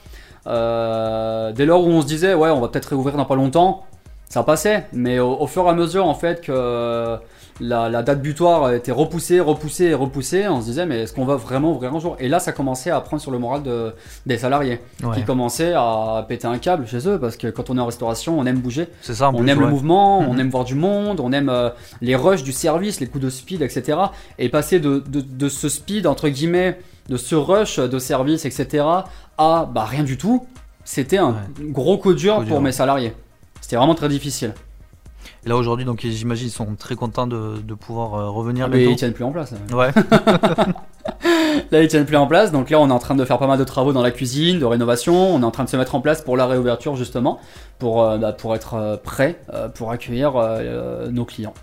Euh, 0.47 1.51
dès 1.51 1.65
lors 1.65 1.85
où 1.85 1.89
on 1.89 2.01
se 2.01 2.07
disait, 2.07 2.33
ouais, 2.33 2.49
on 2.49 2.61
va 2.61 2.67
peut-être 2.67 2.85
réouvrir 2.89 3.15
dans 3.17 3.25
pas 3.25 3.35
longtemps, 3.35 3.83
ça 4.29 4.43
passait. 4.43 4.85
Mais 4.93 5.19
au, 5.19 5.37
au 5.39 5.47
fur 5.47 5.65
et 5.65 5.69
à 5.69 5.73
mesure, 5.73 6.05
en 6.07 6.13
fait, 6.15 6.41
que 6.41 7.15
la, 7.61 7.87
la 7.89 8.03
date 8.03 8.21
butoir 8.21 8.73
était 8.73 8.91
repoussée, 8.91 9.39
repoussée 9.39 9.85
et 9.85 9.93
repoussée, 9.93 10.47
on 10.49 10.59
se 10.59 10.65
disait, 10.65 10.85
mais 10.85 11.03
est-ce 11.03 11.13
qu'on 11.13 11.23
va 11.25 11.35
vraiment 11.37 11.71
ouvrir 11.71 11.93
un 11.93 11.99
jour? 11.99 12.17
Et 12.19 12.27
là, 12.27 12.39
ça 12.39 12.51
commençait 12.51 12.89
à 12.91 12.99
prendre 12.99 13.21
sur 13.21 13.31
le 13.31 13.39
moral 13.39 13.63
de, 13.63 13.93
des 14.25 14.37
salariés 14.37 14.81
Ouais. 15.03 15.15
qui 15.15 15.23
commençaient 15.23 15.73
à 15.73 16.25
péter 16.27 16.47
un 16.47 16.57
câble 16.57 16.85
chez 16.85 17.07
eux 17.07 17.17
parce 17.19 17.37
que 17.37 17.47
quand 17.47 17.69
on 17.69 17.77
est 17.77 17.81
en 17.81 17.85
restauration, 17.85 18.37
on 18.37 18.45
aime 18.45 18.59
bouger. 18.59 18.87
C'est 19.01 19.13
ça, 19.15 19.29
On 19.29 19.37
plus, 19.37 19.49
aime 19.49 19.61
le 19.61 19.67
mouvement, 19.67 20.19
on 20.19 20.33
Mhm. 20.33 20.39
aime 20.41 20.49
voir 20.49 20.65
du 20.65 20.75
monde, 20.75 21.19
on 21.21 21.31
aime 21.31 21.49
euh, 21.49 21.69
les 22.01 22.15
rushs 22.15 22.43
du 22.43 22.51
service, 22.51 22.99
les 22.99 23.07
coups 23.07 23.23
de 23.23 23.29
speed, 23.29 23.61
etc. 23.61 23.97
Et 24.37 24.49
passer 24.49 24.79
de, 24.81 25.01
de, 25.07 25.21
de 25.21 25.47
ce 25.49 25.69
speed, 25.69 26.07
entre 26.07 26.27
guillemets, 26.27 26.77
de 27.09 27.17
ce 27.17 27.35
rush 27.35 27.79
de 27.79 27.99
service, 27.99 28.45
etc., 28.45 28.85
à 29.37 29.69
bah, 29.71 29.85
rien 29.85 30.03
du 30.03 30.17
tout, 30.17 30.45
c'était 30.83 31.17
un 31.17 31.35
gros 31.59 31.97
coup 31.97 32.13
dur 32.13 32.35
Coup 32.35 32.41
pour 32.41 32.57
dur. 32.57 32.61
mes 32.61 32.71
salariés. 32.71 33.13
C'était 33.61 33.75
vraiment 33.75 33.95
très 33.95 34.09
difficile. 34.09 34.53
Et 35.45 35.49
là, 35.49 35.55
aujourd'hui, 35.55 35.85
donc 35.85 36.01
j'imagine, 36.01 36.47
ils 36.47 36.51
sont 36.51 36.75
très 36.75 36.95
contents 36.95 37.27
de, 37.27 37.57
de 37.61 37.73
pouvoir 37.73 38.13
euh, 38.15 38.29
revenir 38.29 38.67
Mais 38.69 38.85
ils 38.85 38.95
tiennent 38.95 39.13
plus 39.13 39.23
en 39.23 39.31
place. 39.31 39.51
là. 39.51 39.75
Ouais. 39.75 39.91
Là, 41.71 41.81
ils 41.81 41.87
tiennent 41.87 42.05
plus 42.05 42.17
en 42.17 42.27
place. 42.27 42.51
Donc 42.51 42.69
là, 42.69 42.79
on 42.79 42.89
est 42.89 42.93
en 42.93 42.99
train 42.99 43.15
de 43.15 43.25
faire 43.25 43.37
pas 43.37 43.47
mal 43.47 43.57
de 43.57 43.63
travaux 43.63 43.93
dans 43.93 44.01
la 44.01 44.11
cuisine, 44.11 44.59
de 44.59 44.65
rénovation. 44.65 45.35
On 45.35 45.41
est 45.41 45.45
en 45.45 45.51
train 45.51 45.63
de 45.63 45.69
se 45.69 45.77
mettre 45.77 45.95
en 45.95 46.01
place 46.01 46.21
pour 46.21 46.37
la 46.37 46.45
réouverture, 46.47 46.95
justement, 46.95 47.39
pour, 47.79 48.03
euh, 48.03 48.17
bah, 48.17 48.33
pour 48.33 48.55
être 48.55 48.75
euh, 48.75 48.97
prêt 48.97 49.39
euh, 49.53 49.69
pour 49.69 49.91
accueillir 49.91 50.33
nos 51.11 51.25
clients. 51.25 51.53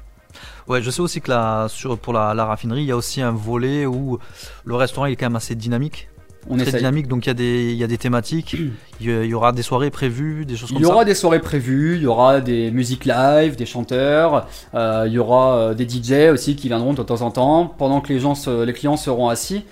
Ouais, 0.68 0.82
je 0.82 0.90
sais 0.90 1.00
aussi 1.00 1.20
que 1.20 1.30
la, 1.30 1.66
sur, 1.68 1.99
pour 1.99 2.12
la, 2.12 2.34
la 2.34 2.44
raffinerie, 2.44 2.82
il 2.82 2.87
y 2.87 2.92
a 2.92 2.96
aussi 2.96 3.20
un 3.22 3.32
volet 3.32 3.87
où 3.87 4.18
le 4.64 4.75
restaurant 4.76 5.06
il 5.06 5.12
est 5.12 5.16
quand 5.16 5.26
même 5.26 5.37
assez 5.37 5.54
dynamique. 5.54 6.08
On 6.50 6.56
très 6.56 6.66
essaye. 6.66 6.78
dynamique, 6.80 7.06
donc 7.06 7.25
il 7.26 7.28
y, 7.28 7.30
a 7.30 7.34
des, 7.34 7.70
il 7.72 7.76
y 7.78 7.84
a 7.84 7.87
des 7.87 7.99
thématiques. 7.99 8.56
Il 9.00 9.06
y, 9.08 9.12
il 9.12 9.26
y 9.26 9.34
aura 9.34 9.50
des 9.52 9.62
soirées 9.62 9.90
prévues, 9.90 10.44
des 10.46 10.54
choses 10.56 10.70
Il 10.70 10.75
comme 10.75 10.82
y 10.82 10.87
ça. 10.87 10.92
aura 10.92 11.04
des 11.04 11.14
soirées 11.16 11.40
prévues, 11.40 11.96
il 11.96 12.02
y 12.02 12.06
aura 12.06 12.40
des 12.40 12.70
musiques 12.70 13.04
live, 13.04 13.56
des 13.56 13.66
chanteurs, 13.66 14.46
euh, 14.75 15.04
il 15.08 15.12
y 15.12 15.18
aura 15.18 15.56
euh, 15.56 15.75
des 15.75 15.88
DJ 15.88 16.30
aussi 16.32 16.54
qui 16.54 16.68
viendront 16.68 16.92
de 16.94 17.02
temps 17.02 17.22
en 17.22 17.32
temps. 17.32 17.66
Pendant 17.78 18.00
que 18.00 18.12
les, 18.12 18.20
gens 18.20 18.37
se- 18.37 18.62
les 18.64 18.72
clients 18.72 18.96
seront 18.96 19.28
assis, 19.28 19.64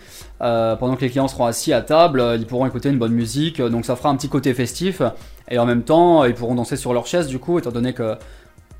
euh, 0.42 0.74
pendant 0.74 0.96
que 0.96 1.02
les 1.02 1.10
clients 1.10 1.28
seront 1.28 1.46
assis 1.46 1.72
à 1.72 1.80
table, 1.82 2.24
ils 2.40 2.46
pourront 2.46 2.66
écouter 2.66 2.88
une 2.88 2.98
bonne 2.98 3.12
musique, 3.12 3.60
donc 3.62 3.84
ça 3.84 3.94
fera 3.94 4.08
un 4.08 4.16
petit 4.16 4.28
côté 4.28 4.52
festif. 4.52 5.00
Et 5.48 5.58
en 5.58 5.66
même 5.66 5.82
temps, 5.82 6.24
ils 6.24 6.34
pourront 6.34 6.54
danser 6.56 6.76
sur 6.76 6.92
leur 6.92 7.06
chaise 7.06 7.28
du 7.28 7.38
coup, 7.38 7.58
étant 7.60 7.70
donné 7.72 7.92
que 7.92 8.16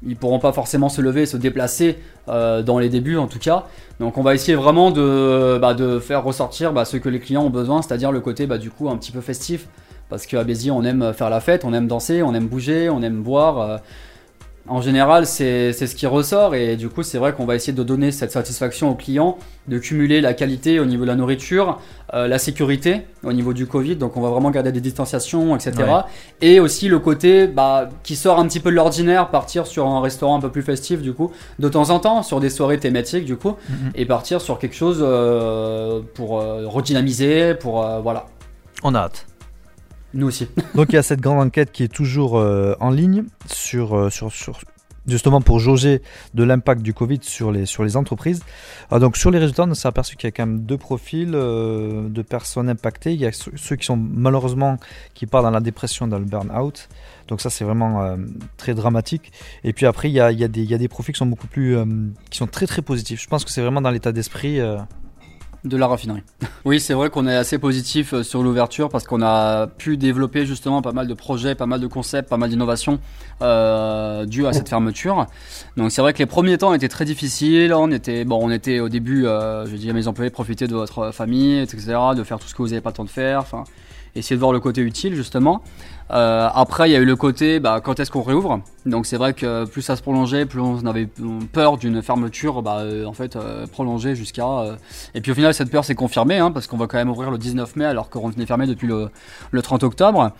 ils 0.07 0.17
pourront 0.17 0.39
pas 0.39 0.53
forcément 0.53 0.89
se 0.89 1.01
lever 1.01 1.23
et 1.23 1.27
se 1.27 1.37
déplacer 1.37 1.99
euh, 2.29 2.63
dans 2.63 2.79
les 2.79 2.89
débuts 2.89 3.17
en 3.17 3.27
tout 3.27 3.39
cas. 3.39 3.67
Donc 3.99 4.17
on 4.19 4.23
va 4.23 4.35
essayer 4.35 4.55
vraiment 4.55 4.91
de, 4.91 5.59
bah, 5.61 5.75
de 5.75 5.99
faire 5.99 6.25
ressortir 6.25 6.73
bah, 6.73 6.85
ce 6.85 6.97
que 6.97 7.09
les 7.09 7.21
clients 7.21 7.45
ont 7.45 7.51
besoin, 7.51 7.83
c'est-à-dire 7.83 8.13
le 8.13 8.21
côté 8.21 8.47
bah, 8.47 8.59
du 8.59 8.71
coup 8.71 8.89
un 8.89 8.97
petit 8.97 9.13
peu 9.13 9.21
festif. 9.21 9.69
Parce 10.09 10.27
qu'à 10.27 10.43
Béziers, 10.43 10.73
on 10.73 10.83
aime 10.83 11.13
faire 11.13 11.31
la 11.31 11.41
fête, 11.41 11.65
on 11.65 11.73
aime 11.73 11.87
danser, 11.87 12.23
on 12.23 12.35
aime 12.35 12.49
bouger, 12.49 12.91
on 12.91 13.01
aime 13.01 13.23
boire. 13.23 13.61
euh, 13.61 13.77
En 14.71 14.81
général, 14.81 15.27
c'est 15.27 15.73
ce 15.73 15.95
qui 15.97 16.07
ressort 16.07 16.55
et 16.55 16.77
du 16.77 16.89
coup, 16.89 17.03
c'est 17.03 17.19
vrai 17.19 17.33
qu'on 17.33 17.45
va 17.45 17.57
essayer 17.57 17.73
de 17.73 17.83
donner 17.83 18.13
cette 18.13 18.31
satisfaction 18.31 18.89
aux 18.89 18.95
clients, 18.95 19.37
de 19.67 19.79
cumuler 19.79 20.21
la 20.21 20.33
qualité 20.33 20.79
au 20.79 20.85
niveau 20.85 21.03
de 21.03 21.09
la 21.09 21.17
nourriture, 21.17 21.81
euh, 22.15 22.29
la 22.29 22.39
sécurité 22.39 23.03
au 23.25 23.33
niveau 23.33 23.53
du 23.53 23.67
Covid, 23.67 23.97
donc 23.97 24.17
on 24.17 24.21
va 24.21 24.31
vraiment 24.31 24.53
garder 24.53 24.71
des 24.71 24.81
distanciations, 24.81 25.57
etc. 25.57 25.73
Ouais. 25.79 26.01
Et 26.41 26.61
aussi 26.61 26.87
le 26.87 27.01
côté 27.01 27.49
bah, 27.49 27.89
qui 28.05 28.15
sort 28.15 28.39
un 28.39 28.47
petit 28.47 28.61
peu 28.61 28.71
de 28.71 28.77
l'ordinaire, 28.77 29.31
partir 29.31 29.67
sur 29.67 29.89
un 29.89 30.01
restaurant 30.01 30.37
un 30.37 30.41
peu 30.41 30.51
plus 30.51 30.63
festif 30.63 31.03
du 31.03 31.15
coup, 31.15 31.33
de 31.59 31.69
temps 31.69 31.91
en 31.91 31.99
temps, 31.99 32.23
sur 32.23 32.39
des 32.39 32.49
soirées 32.49 32.79
thématiques 32.79 33.25
du 33.25 33.37
coup, 33.37 33.57
Mhm. 33.69 33.91
et 33.97 34.07
partir 34.07 34.41
sur 34.41 34.61
quelque 34.61 34.77
chose 34.77 35.01
euh, 35.03 36.01
pour 36.15 36.41
euh, 36.41 36.69
redynamiser, 36.69 37.57
pour 37.57 37.85
voilà, 38.05 38.27
On 38.85 38.95
a 38.95 39.01
hâte. 39.01 39.27
Nous 40.15 40.27
aussi. 40.27 40.49
Donc 40.75 40.87
il 40.91 40.95
y 40.95 40.99
a 40.99 41.03
cette 41.03 41.21
grande 41.21 41.41
enquête 41.47 41.73
qui 41.73 41.83
est 41.83 41.89
toujours 41.93 42.39
euh, 42.39 42.75
en 42.81 42.91
ligne 42.91 43.25
sur, 43.47 43.97
euh, 43.97 44.11
sur, 44.11 44.33
sur- 44.33 44.61
justement 45.07 45.41
pour 45.41 45.59
jauger 45.59 46.03
de 46.35 46.45
l'impact 46.45 46.83
du 46.83 46.93
Covid 46.95 47.19
sur 47.23 47.51
les, 47.53 47.65
sur 47.67 47.83
les 47.85 47.97
entreprises. 47.97 48.43
Ah, 48.91 48.99
donc 48.99 49.17
sur 49.17 49.31
les 49.31 49.39
résultats, 49.39 49.65
on 49.65 49.75
s'est 49.75 49.89
aperçu 49.89 50.15
qu'il 50.17 50.27
y 50.27 50.29
a 50.29 50.33
quand 50.33 50.47
même 50.47 50.61
deux 50.61 50.77
profils 50.77 51.33
euh, 51.35 52.09
de 52.09 52.23
personnes 52.23 52.69
impactées. 52.69 53.15
Il 53.15 53.21
y 53.21 53.27
a 53.27 53.31
ceux 53.33 53.77
qui 53.77 53.87
sont 53.87 53.97
malheureusement 53.97 54.77
qui 55.15 55.27
partent 55.27 55.45
dans 55.45 55.51
la 55.51 55.61
dépression, 55.61 56.07
dans 56.07 56.19
le 56.19 56.27
burn-out. 56.27 56.89
Donc 57.29 57.41
ça 57.41 57.49
c'est 57.51 57.65
vraiment 57.65 58.17
très 58.57 58.75
dramatique. 58.75 59.33
Et 59.65 59.73
puis 59.73 59.87
après 59.87 60.11
il 60.11 60.15
y 60.15 60.21
a, 60.21 60.33
il 60.33 60.39
y, 60.41 60.45
a 60.45 60.49
des- 60.49 60.63
il 60.63 60.71
y 60.71 60.75
a 60.75 60.79
des 60.79 60.89
profils 60.89 61.15
qui 61.15 61.19
sont 61.19 61.27
beaucoup 61.27 61.47
plus 61.47 61.77
qui 62.29 62.39
sont 62.39 62.47
très 62.49 62.67
très 62.67 62.83
positifs. 62.83 63.23
Je 63.23 63.29
pense 63.29 63.45
que 63.45 63.51
c'est 63.51 63.63
vraiment 63.63 63.81
dans 63.81 63.91
l'état 63.91 64.13
d'esprit. 64.13 64.61
De 65.65 65.77
la 65.77 65.87
raffinerie. 65.87 66.23
Oui, 66.67 66.79
c'est 66.79 66.93
vrai 66.93 67.09
qu'on 67.09 67.27
est 67.27 67.35
assez 67.35 67.59
positif 67.59 68.13
euh, 68.13 68.23
sur 68.23 68.43
l'ouverture 68.43 68.91
parce 68.91 69.05
qu'on 69.05 69.23
a 69.23 69.67
pu 69.67 69.97
développer 69.97 70.45
justement 70.45 70.83
pas 70.83 70.93
mal 70.93 71.07
de 71.07 71.15
projets, 71.15 71.55
pas 71.55 71.65
mal 71.65 71.81
de 71.81 71.87
concepts, 71.87 72.29
pas 72.29 72.37
mal 72.37 72.51
d'innovations 72.51 72.99
euh, 73.41 74.27
à 74.47 74.53
cette 74.53 74.69
fermeture. 74.69 75.27
Donc 75.79 75.91
c'est 75.91 76.03
vrai 76.03 76.13
que 76.13 76.19
les 76.19 76.27
premiers 76.27 76.59
temps 76.59 76.75
étaient 76.75 76.89
très 76.89 77.07
difficiles. 77.07 77.73
On 77.73 77.91
était 77.91 78.27
bon, 78.27 78.39
on 78.43 78.51
était 78.51 78.81
au 78.81 78.91
début, 78.91 79.27
euh, 79.27 79.65
je 79.65 79.77
dis 79.77 79.89
à 79.89 79.95
mes 79.95 80.07
employés, 80.07 80.31
profitez 80.31 80.67
de 80.67 80.75
votre 80.75 81.13
famille, 81.13 81.61
etc., 81.61 81.97
de 82.15 82.25
faire 82.25 82.39
tout 82.39 82.47
ce 82.47 82.55
que 82.55 82.61
vous 82.61 82.69
n'avez 82.69 82.83
pas 82.83 82.91
le 82.91 82.97
temps 82.97 83.05
de 83.05 83.11
faire. 83.11 83.41
Enfin, 83.41 83.65
essayer 84.15 84.37
de 84.37 84.41
voir 84.41 84.53
le 84.53 84.61
côté 84.61 84.83
utile 84.83 85.15
justement. 85.15 85.63
Euh, 86.13 86.49
après, 86.53 86.89
il 86.89 86.93
y 86.93 86.97
a 86.97 86.99
eu 86.99 87.05
le 87.05 87.17
côté, 87.17 87.61
bah, 87.61 87.81
quand 87.83 88.01
est-ce 88.01 88.11
qu'on 88.11 88.23
réouvre? 88.23 88.61
Donc 88.87 89.07
c'est 89.07 89.17
vrai 89.17 89.33
que 89.35 89.65
plus 89.67 89.83
ça 89.83 89.95
se 89.95 90.03
prolongeait, 90.03 90.47
plus 90.47 90.61
on 90.61 90.85
avait 90.87 91.09
peur 91.53 91.77
d'une 91.77 92.03
fermeture, 92.03 92.63
bah, 92.63 92.79
euh, 92.79 93.05
en 93.05 93.13
fait, 93.13 93.37
euh, 93.37 93.67
prolongée 93.67 94.15
jusqu'à. 94.15 94.77
et 95.15 95.21
puis 95.21 95.33
au 95.33 95.35
final, 95.35 95.55
cette 95.55 95.71
peur 95.71 95.85
s'est 95.85 95.95
confirmée, 95.95 96.39
hein, 96.39 96.51
parce 96.51 96.67
qu'on 96.67 96.77
va 96.77 96.87
quand 96.87 96.99
même 96.99 97.11
ouvrir 97.11 97.31
le 97.31 97.39
19 97.39 97.77
mai, 97.77 97.85
alors 97.85 98.11
qu'on 98.11 98.29
venait 98.29 98.47
fermé 98.47 98.67
depuis 98.67 98.89
le, 98.89 99.11
le 99.51 99.63
30 99.63 99.85
octobre. 99.85 100.33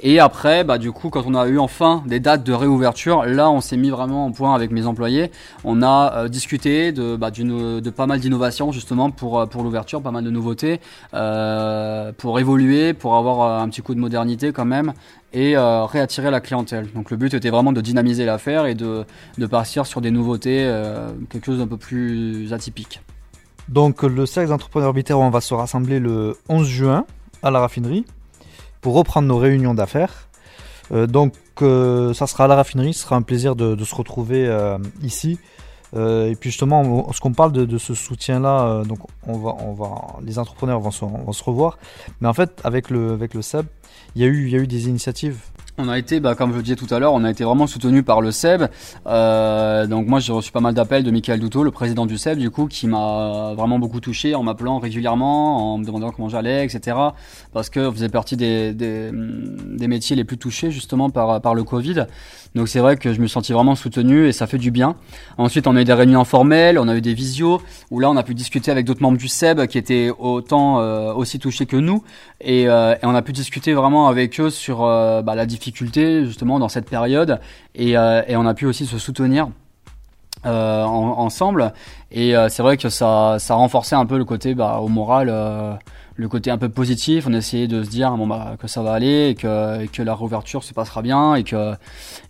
Et 0.00 0.20
après, 0.20 0.62
bah, 0.62 0.78
du 0.78 0.92
coup, 0.92 1.10
quand 1.10 1.24
on 1.26 1.34
a 1.34 1.48
eu 1.48 1.58
enfin 1.58 2.04
des 2.06 2.20
dates 2.20 2.44
de 2.44 2.52
réouverture, 2.52 3.24
là, 3.24 3.50
on 3.50 3.60
s'est 3.60 3.76
mis 3.76 3.90
vraiment 3.90 4.26
en 4.26 4.30
point 4.30 4.54
avec 4.54 4.70
mes 4.70 4.86
employés. 4.86 5.32
On 5.64 5.82
a 5.82 6.28
discuté 6.28 6.92
de, 6.92 7.16
pas 7.90 8.06
mal 8.06 8.20
d'innovations 8.20 8.70
justement 8.70 9.10
pour, 9.10 9.48
pour 9.48 9.64
l'ouverture, 9.64 10.00
pas 10.00 10.12
mal 10.12 10.22
de 10.22 10.30
nouveautés, 10.30 10.80
pour 11.10 12.38
évoluer, 12.38 12.94
pour 12.94 13.16
avoir 13.16 13.60
un 13.60 13.68
petit 13.68 13.82
coup 13.82 13.96
de 13.96 14.00
modernité 14.00 14.52
quand 14.52 14.64
même 14.64 14.92
et 15.32 15.56
euh, 15.56 15.84
réattirer 15.84 16.30
la 16.30 16.40
clientèle. 16.40 16.88
Donc 16.94 17.10
le 17.10 17.16
but 17.16 17.34
était 17.34 17.50
vraiment 17.50 17.72
de 17.72 17.80
dynamiser 17.80 18.24
l'affaire 18.24 18.66
et 18.66 18.74
de, 18.74 19.04
de 19.36 19.46
partir 19.46 19.86
sur 19.86 20.00
des 20.00 20.10
nouveautés, 20.10 20.64
euh, 20.66 21.10
quelque 21.28 21.46
chose 21.46 21.58
d'un 21.58 21.66
peu 21.66 21.76
plus 21.76 22.52
atypique. 22.52 23.02
Donc 23.68 24.02
le 24.02 24.24
cercle 24.24 24.48
d'entrepreneurs 24.48 24.94
Biterrois 24.94 25.28
va 25.30 25.40
se 25.40 25.52
rassembler 25.52 25.98
le 26.00 26.36
11 26.48 26.66
juin 26.66 27.04
à 27.42 27.50
la 27.50 27.60
raffinerie 27.60 28.06
pour 28.80 28.94
reprendre 28.94 29.28
nos 29.28 29.36
réunions 29.36 29.74
d'affaires. 29.74 30.28
Euh, 30.92 31.06
donc 31.06 31.34
ça 31.60 32.26
sera 32.28 32.44
à 32.44 32.46
la 32.46 32.54
raffinerie, 32.54 32.94
ce 32.94 33.02
sera 33.02 33.16
un 33.16 33.22
plaisir 33.22 33.56
de, 33.56 33.84
se 33.84 33.94
retrouver 33.94 34.48
ici. 35.02 35.38
Et 35.96 36.36
puis 36.38 36.50
justement, 36.50 36.82
on- 36.82 37.12
ce 37.12 37.18
qu'on 37.20 37.32
parle 37.32 37.50
de, 37.50 37.78
ce 37.78 37.94
soutien-là, 37.94 38.84
donc 38.84 39.00
on 39.26 39.36
va, 39.38 39.56
on 39.58 39.72
va, 39.72 39.90
les 40.22 40.38
entrepreneurs 40.38 40.78
vont 40.78 40.92
se, 40.92 41.04
vont 41.04 41.32
se 41.32 41.42
revoir. 41.42 41.78
Mais 42.20 42.28
en 42.28 42.32
fait, 42.32 42.60
avec 42.62 42.90
le, 42.90 43.10
avec 43.10 43.34
le 43.34 43.42
il 44.18 44.22
y 44.22 44.24
a 44.24 44.26
eu, 44.26 44.46
il 44.46 44.50
y 44.50 44.56
a 44.56 44.58
eu 44.58 44.66
des 44.66 44.88
initiatives. 44.88 45.38
On 45.80 45.88
a 45.88 45.96
été, 45.96 46.18
bah, 46.18 46.34
comme 46.34 46.50
je 46.50 46.56
le 46.56 46.62
disais 46.62 46.74
tout 46.74 46.92
à 46.92 46.98
l'heure, 46.98 47.12
on 47.12 47.22
a 47.22 47.30
été 47.30 47.44
vraiment 47.44 47.68
soutenu 47.68 48.02
par 48.02 48.20
le 48.20 48.32
SEB. 48.32 48.66
Euh, 49.06 49.86
donc 49.86 50.08
moi 50.08 50.18
j'ai 50.18 50.32
reçu 50.32 50.50
pas 50.50 50.58
mal 50.58 50.74
d'appels 50.74 51.04
de 51.04 51.10
Michael 51.12 51.38
Douto, 51.38 51.62
le 51.62 51.70
président 51.70 52.04
du 52.04 52.18
SEB, 52.18 52.36
du 52.36 52.50
coup, 52.50 52.66
qui 52.66 52.88
m'a 52.88 53.54
vraiment 53.56 53.78
beaucoup 53.78 54.00
touché 54.00 54.34
en 54.34 54.42
m'appelant 54.42 54.80
régulièrement, 54.80 55.74
en 55.74 55.78
me 55.78 55.84
demandant 55.84 56.10
comment 56.10 56.28
j'allais, 56.28 56.64
etc. 56.64 56.96
Parce 57.52 57.70
que 57.70 57.92
faisait 57.92 58.08
partie 58.08 58.36
des, 58.36 58.74
des, 58.74 59.12
des 59.12 59.86
métiers 59.86 60.16
les 60.16 60.24
plus 60.24 60.36
touchés 60.36 60.72
justement 60.72 61.10
par, 61.10 61.40
par 61.40 61.54
le 61.54 61.62
Covid. 61.62 62.06
Donc 62.56 62.66
c'est 62.66 62.80
vrai 62.80 62.96
que 62.96 63.12
je 63.12 63.20
me 63.20 63.28
sentis 63.28 63.52
vraiment 63.52 63.76
soutenu 63.76 64.26
et 64.26 64.32
ça 64.32 64.48
fait 64.48 64.58
du 64.58 64.72
bien. 64.72 64.96
Ensuite 65.36 65.68
on 65.68 65.76
a 65.76 65.82
eu 65.82 65.84
des 65.84 65.92
réunions 65.92 66.20
informelles, 66.20 66.78
on 66.80 66.88
a 66.88 66.96
eu 66.96 67.00
des 67.00 67.14
visios 67.14 67.62
où 67.92 68.00
là 68.00 68.10
on 68.10 68.16
a 68.16 68.24
pu 68.24 68.34
discuter 68.34 68.72
avec 68.72 68.84
d'autres 68.84 69.02
membres 69.02 69.18
du 69.18 69.28
SEB 69.28 69.66
qui 69.66 69.78
étaient 69.78 70.10
autant 70.18 70.80
euh, 70.80 71.12
aussi 71.12 71.38
touchés 71.38 71.66
que 71.66 71.76
nous 71.76 72.02
et, 72.40 72.68
euh, 72.68 72.94
et 72.94 73.06
on 73.06 73.14
a 73.14 73.22
pu 73.22 73.32
discuter 73.32 73.74
vraiment 73.74 74.08
avec 74.08 74.40
eux 74.40 74.50
sur 74.50 74.82
euh, 74.82 75.22
bah, 75.22 75.36
la 75.36 75.46
difficulté 75.46 75.67
justement 76.24 76.58
dans 76.58 76.68
cette 76.68 76.88
période. 76.88 77.40
Et, 77.74 77.96
euh, 77.96 78.22
et 78.26 78.36
on 78.36 78.46
a 78.46 78.54
pu 78.54 78.66
aussi 78.66 78.86
se 78.86 78.98
soutenir 78.98 79.48
euh, 80.46 80.84
en- 80.84 81.18
ensemble. 81.18 81.72
Et 82.10 82.36
euh, 82.36 82.48
c'est 82.48 82.62
vrai 82.62 82.76
que 82.76 82.88
ça 82.88 83.36
ça 83.38 83.54
renforçait 83.54 83.96
un 83.96 84.06
peu 84.06 84.18
le 84.18 84.24
côté 84.24 84.54
bah, 84.54 84.78
au 84.80 84.88
moral 84.88 85.28
le 86.18 86.28
côté 86.28 86.50
un 86.50 86.58
peu 86.58 86.68
positif 86.68 87.26
on 87.28 87.32
essayait 87.32 87.68
de 87.68 87.82
se 87.84 87.88
dire 87.88 88.10
bon 88.16 88.26
bah 88.26 88.56
que 88.60 88.66
ça 88.66 88.82
va 88.82 88.92
aller 88.92 89.28
et 89.30 89.34
que, 89.36 89.82
et 89.82 89.88
que 89.88 90.02
la 90.02 90.14
réouverture 90.14 90.64
se 90.64 90.74
passera 90.74 91.00
bien 91.00 91.36
et 91.36 91.44
que 91.44 91.74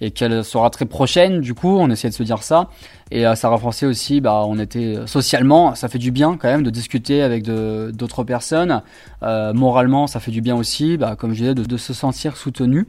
et 0.00 0.10
qu'elle 0.10 0.44
sera 0.44 0.68
très 0.68 0.84
prochaine 0.84 1.40
du 1.40 1.54
coup 1.54 1.78
on 1.78 1.90
essayait 1.90 2.10
de 2.10 2.14
se 2.14 2.22
dire 2.22 2.42
ça. 2.42 2.68
Et 3.10 3.26
euh, 3.26 3.34
ça 3.34 3.48
renforçait 3.48 3.86
aussi 3.86 4.20
bah 4.20 4.44
on 4.46 4.58
était 4.58 4.96
socialement 5.06 5.74
ça 5.74 5.88
fait 5.88 5.98
du 5.98 6.10
bien 6.10 6.36
quand 6.36 6.48
même 6.48 6.62
de 6.62 6.70
discuter 6.70 7.22
avec 7.22 7.44
d'autres 7.44 8.24
personnes. 8.24 8.82
Euh, 9.22 9.54
moralement 9.54 10.06
ça 10.06 10.20
fait 10.20 10.30
du 10.30 10.42
bien 10.42 10.54
aussi 10.54 10.98
bah, 10.98 11.16
comme 11.18 11.32
je 11.32 11.38
disais 11.38 11.54
de, 11.54 11.64
de 11.64 11.76
se 11.78 11.94
sentir 11.94 12.36
soutenu 12.36 12.86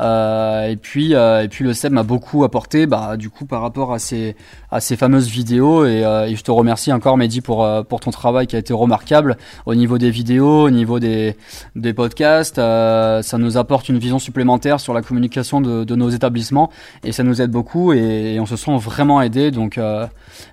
euh, 0.00 0.68
et 0.68 0.76
puis 0.76 1.14
euh, 1.14 1.42
et 1.42 1.48
puis 1.48 1.64
le 1.64 1.72
SEB 1.72 1.92
m'a 1.92 2.02
beaucoup 2.02 2.44
apporté 2.44 2.86
bah 2.86 3.16
du 3.16 3.30
coup 3.30 3.46
par 3.46 3.62
rapport 3.62 3.92
à 3.92 3.98
ces 3.98 4.36
à 4.70 4.80
ces 4.80 4.96
fameuses 4.96 5.28
vidéos. 5.28 5.84
Et, 5.84 6.04
euh, 6.04 6.26
et 6.26 6.36
je 6.36 6.42
te 6.42 6.50
remercie 6.50 6.92
encore 6.92 7.16
Mehdi 7.16 7.40
pour 7.40 7.64
euh, 7.64 7.82
pour 7.82 8.00
ton 8.00 8.10
travail 8.10 8.46
qui 8.46 8.56
a 8.56 8.58
été 8.58 8.72
remarquable 8.72 9.36
au 9.66 9.74
niveau 9.74 9.98
des 9.98 10.10
vidéos 10.10 10.64
au 10.64 10.70
niveau 10.70 10.98
des 10.98 11.36
des 11.76 11.92
podcasts. 11.92 12.58
Euh, 12.58 13.22
ça 13.22 13.38
nous 13.38 13.56
apporte 13.56 13.88
une 13.88 13.98
vision 13.98 14.18
supplémentaire 14.18 14.80
sur 14.80 14.94
la 14.94 15.02
communication 15.02 15.60
de, 15.60 15.84
de 15.84 15.94
nos 15.94 16.10
établissements. 16.10 16.70
Et 17.04 17.12
ça 17.12 17.22
nous 17.22 17.40
aide 17.40 17.50
beaucoup 17.50 17.92
et, 17.92 18.34
et 18.34 18.40
on 18.40 18.46
se 18.46 18.56
sent 18.56 18.76
vraiment 18.76 19.22
aidé. 19.22 19.50
Donc 19.50 19.78
euh, 19.78 20.06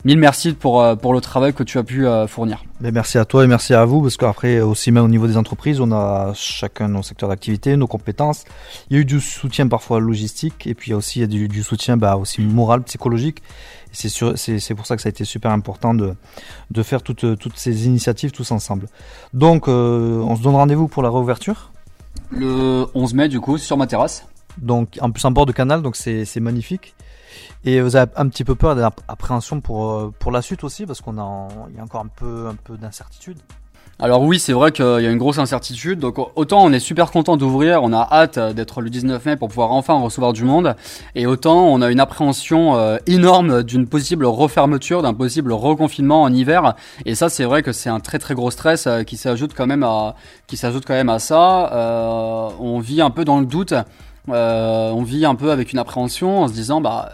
mille 0.06 0.20
merci 0.20 0.54
pour 0.54 0.86
pour 0.98 1.14
le 1.14 1.22
travail 1.22 1.54
que 1.54 1.64
tu 1.64 1.78
as 1.78 1.84
pu 1.84 2.06
fournir 2.28 2.64
Mais 2.82 2.92
merci 2.92 3.20
à 3.20 3.26
toi 3.26 3.44
et 3.44 3.48
merci 3.48 3.76
à 3.76 3.86
vous 3.86 4.02
parce 4.02 4.18
qu'après 4.18 4.60
aussi 4.60 4.92
même 4.92 5.04
au 5.04 5.08
niveau 5.08 5.28
des 5.28 5.38
entreprises, 5.38 5.80
on 5.80 5.92
a 5.92 6.34
chacun 6.34 6.88
nos 6.88 7.04
secteurs 7.04 7.30
d'activité, 7.30 7.76
nos 7.78 7.86
compétences. 7.86 8.44
Il 8.90 8.96
y 8.96 8.98
a 8.98 9.02
eu 9.02 9.06
du 9.06 9.22
soutien 9.22 9.68
parfois 9.68 10.00
logistique 10.00 10.66
et 10.66 10.74
puis 10.74 10.90
il 10.90 10.92
y 10.92 10.94
a 10.96 10.98
aussi 10.98 11.20
il 11.20 11.22
y 11.22 11.26
a 11.26 11.28
du, 11.28 11.48
du 11.48 11.62
soutien 11.62 11.96
bah, 11.96 12.18
aussi 12.18 12.42
moral, 12.42 12.82
psychologique. 12.82 13.44
C'est 13.92 14.74
pour 14.74 14.88
ça 14.88 14.96
que 14.96 15.02
ça 15.04 15.10
a 15.10 15.12
été 15.12 15.26
super 15.26 15.52
important 15.52 15.94
de 15.94 16.16
de 16.72 16.84
faire 16.84 17.04
toutes 17.04 17.38
toutes 17.38 17.58
ces 17.58 17.86
initiatives 17.86 18.32
tous 18.32 18.50
ensemble. 18.52 18.88
Donc 19.36 19.68
euh, 19.68 20.20
on 20.22 20.36
se 20.36 20.42
donne 20.42 20.56
rendez-vous 20.56 20.88
pour 20.88 21.04
la 21.04 21.12
réouverture. 21.12 21.72
le 22.32 22.88
11 22.96 23.14
mai 23.14 23.28
du 23.28 23.40
coup 23.40 23.60
sur 23.60 23.78
ma 23.78 23.86
terrasse 23.86 24.26
Donc 24.58 24.98
en 25.02 25.12
plus 25.12 25.24
en 25.26 25.30
bord 25.30 25.46
de 25.46 25.52
canal, 25.52 25.84
donc 25.84 25.96
c'est 25.96 26.26
c'est 26.26 26.40
magnifique. 26.40 26.96
Et 27.64 27.82
vous 27.82 27.96
avez 27.96 28.12
un 28.16 28.28
petit 28.28 28.44
peu 28.44 28.56
peur 28.56 28.76
d'appréhension 28.76 29.62
pour 29.62 29.92
euh, 29.92 30.14
pour 30.18 30.32
la 30.32 30.42
suite 30.42 30.64
aussi 30.64 30.86
parce 30.86 31.02
qu'on 31.02 31.18
a 31.20 31.48
il 31.70 31.76
y 31.76 31.80
a 31.80 31.84
encore 31.84 32.02
un 32.02 32.08
peu 32.08 32.48
un 32.48 32.56
peu 32.56 32.78
d'incertitude. 32.78 33.38
Alors 34.04 34.24
oui, 34.24 34.40
c'est 34.40 34.54
vrai 34.54 34.72
qu'il 34.72 34.84
y 34.84 35.06
a 35.06 35.12
une 35.12 35.20
grosse 35.20 35.38
incertitude. 35.38 36.00
Donc 36.00 36.18
autant 36.36 36.64
on 36.64 36.74
est 36.74 36.80
super 36.80 37.12
content 37.12 37.38
d'ouvrir, 37.38 37.84
on 37.84 37.94
a 37.94 38.08
hâte 38.12 38.40
d'être 38.40 38.82
le 38.82 38.90
19 38.90 39.24
mai 39.26 39.38
pour 39.38 39.50
pouvoir 39.50 39.72
enfin 39.74 39.94
recevoir 40.00 40.34
du 40.34 40.44
monde, 40.44 40.76
et 41.14 41.28
autant 41.28 41.68
on 41.68 41.84
a 41.84 41.92
une 41.92 42.00
appréhension 42.00 42.76
euh, 42.78 42.98
énorme 43.06 43.62
d'une 43.62 43.88
possible 43.88 44.26
refermeture, 44.26 45.04
d'un 45.04 45.14
possible 45.14 45.54
reconfinement 45.54 46.24
en 46.24 46.34
hiver. 46.34 46.74
Et 47.06 47.14
ça, 47.14 47.30
c'est 47.30 47.44
vrai 47.44 47.62
que 47.62 47.72
c'est 47.72 47.90
un 47.90 48.00
très 48.00 48.18
très 48.18 48.34
gros 48.34 48.50
stress 48.50 48.88
euh, 48.88 49.04
qui 49.04 49.18
s'ajoute 49.18 49.54
quand 49.56 49.68
même 49.68 49.84
à 49.84 50.16
qui 50.48 50.58
s'ajoute 50.58 50.84
quand 50.88 50.96
même 50.96 51.10
à 51.10 51.20
ça. 51.20 51.72
Euh, 51.72 52.50
on 52.60 52.80
vit 52.80 53.02
un 53.02 53.12
peu 53.12 53.24
dans 53.24 53.40
le 53.40 53.46
doute, 53.46 53.76
euh, 54.30 54.90
on 54.92 55.04
vit 55.04 55.26
un 55.26 55.36
peu 55.36 55.52
avec 55.52 55.74
une 55.74 55.80
appréhension 55.80 56.42
en 56.42 56.48
se 56.48 56.54
disant 56.54 56.82
bah 56.82 57.10
euh, 57.10 57.14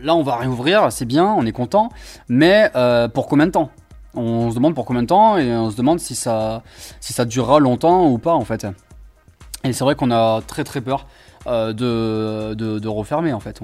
là 0.00 0.14
on 0.14 0.22
va 0.22 0.36
réouvrir, 0.36 0.92
c'est 0.92 1.04
bien, 1.04 1.26
on 1.26 1.44
est 1.46 1.52
content, 1.52 1.90
mais 2.28 2.70
euh, 2.76 3.08
pour 3.08 3.26
combien 3.26 3.46
de 3.46 3.52
temps? 3.52 3.70
On 4.14 4.50
se 4.50 4.56
demande 4.56 4.74
pour 4.74 4.84
combien 4.84 5.02
de 5.02 5.06
temps 5.08 5.38
et 5.38 5.50
on 5.56 5.70
se 5.70 5.76
demande 5.76 5.98
si 5.98 6.14
ça, 6.14 6.62
si 7.00 7.14
durera 7.26 7.58
longtemps 7.60 8.08
ou 8.08 8.18
pas 8.18 8.34
en 8.34 8.44
fait. 8.44 8.66
Et 9.64 9.72
c'est 9.72 9.84
vrai 9.84 9.94
qu'on 9.94 10.10
a 10.10 10.42
très 10.42 10.64
très 10.64 10.80
peur 10.80 11.06
euh, 11.46 11.72
de, 11.72 12.88
refermer 12.88 13.32
en 13.32 13.40
fait. 13.40 13.60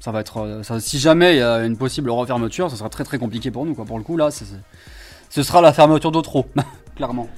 Ça 0.00 0.12
va 0.12 0.20
être, 0.20 0.38
euh, 0.38 0.80
si 0.80 0.98
jamais 0.98 1.36
il 1.36 1.38
y 1.38 1.42
a 1.42 1.64
une 1.64 1.76
possible 1.76 2.10
refermeture, 2.10 2.70
ça 2.70 2.76
sera 2.76 2.88
très 2.88 3.04
très 3.04 3.18
compliqué 3.18 3.50
pour 3.50 3.64
nous 3.64 3.74
quoi. 3.74 3.84
Pour 3.84 3.98
le 3.98 4.04
coup 4.04 4.16
là, 4.16 4.30
ce 4.30 5.42
sera 5.42 5.60
la 5.60 5.72
fermeture 5.72 6.12
de 6.12 6.20
trop, 6.20 6.46
clairement. 6.96 7.28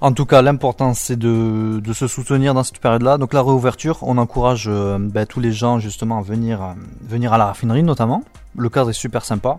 En 0.00 0.12
tout 0.12 0.26
cas, 0.26 0.42
l'important 0.42 0.94
c'est 0.94 1.18
de, 1.18 1.80
se 1.92 2.06
soutenir 2.06 2.54
dans 2.54 2.62
cette 2.62 2.78
période-là. 2.78 3.18
Donc 3.18 3.32
la 3.32 3.42
réouverture, 3.42 3.98
on 4.02 4.18
encourage 4.18 4.66
euh, 4.68 4.98
ben, 5.00 5.26
tous 5.26 5.40
les 5.40 5.52
gens 5.52 5.78
justement 5.78 6.18
à 6.18 6.22
venir, 6.22 6.62
euh, 6.62 6.72
venir 7.02 7.32
à 7.32 7.38
la 7.38 7.46
raffinerie 7.46 7.82
notamment. 7.82 8.22
Le 8.58 8.68
cadre 8.68 8.90
est 8.90 8.94
super 8.94 9.24
sympa. 9.24 9.58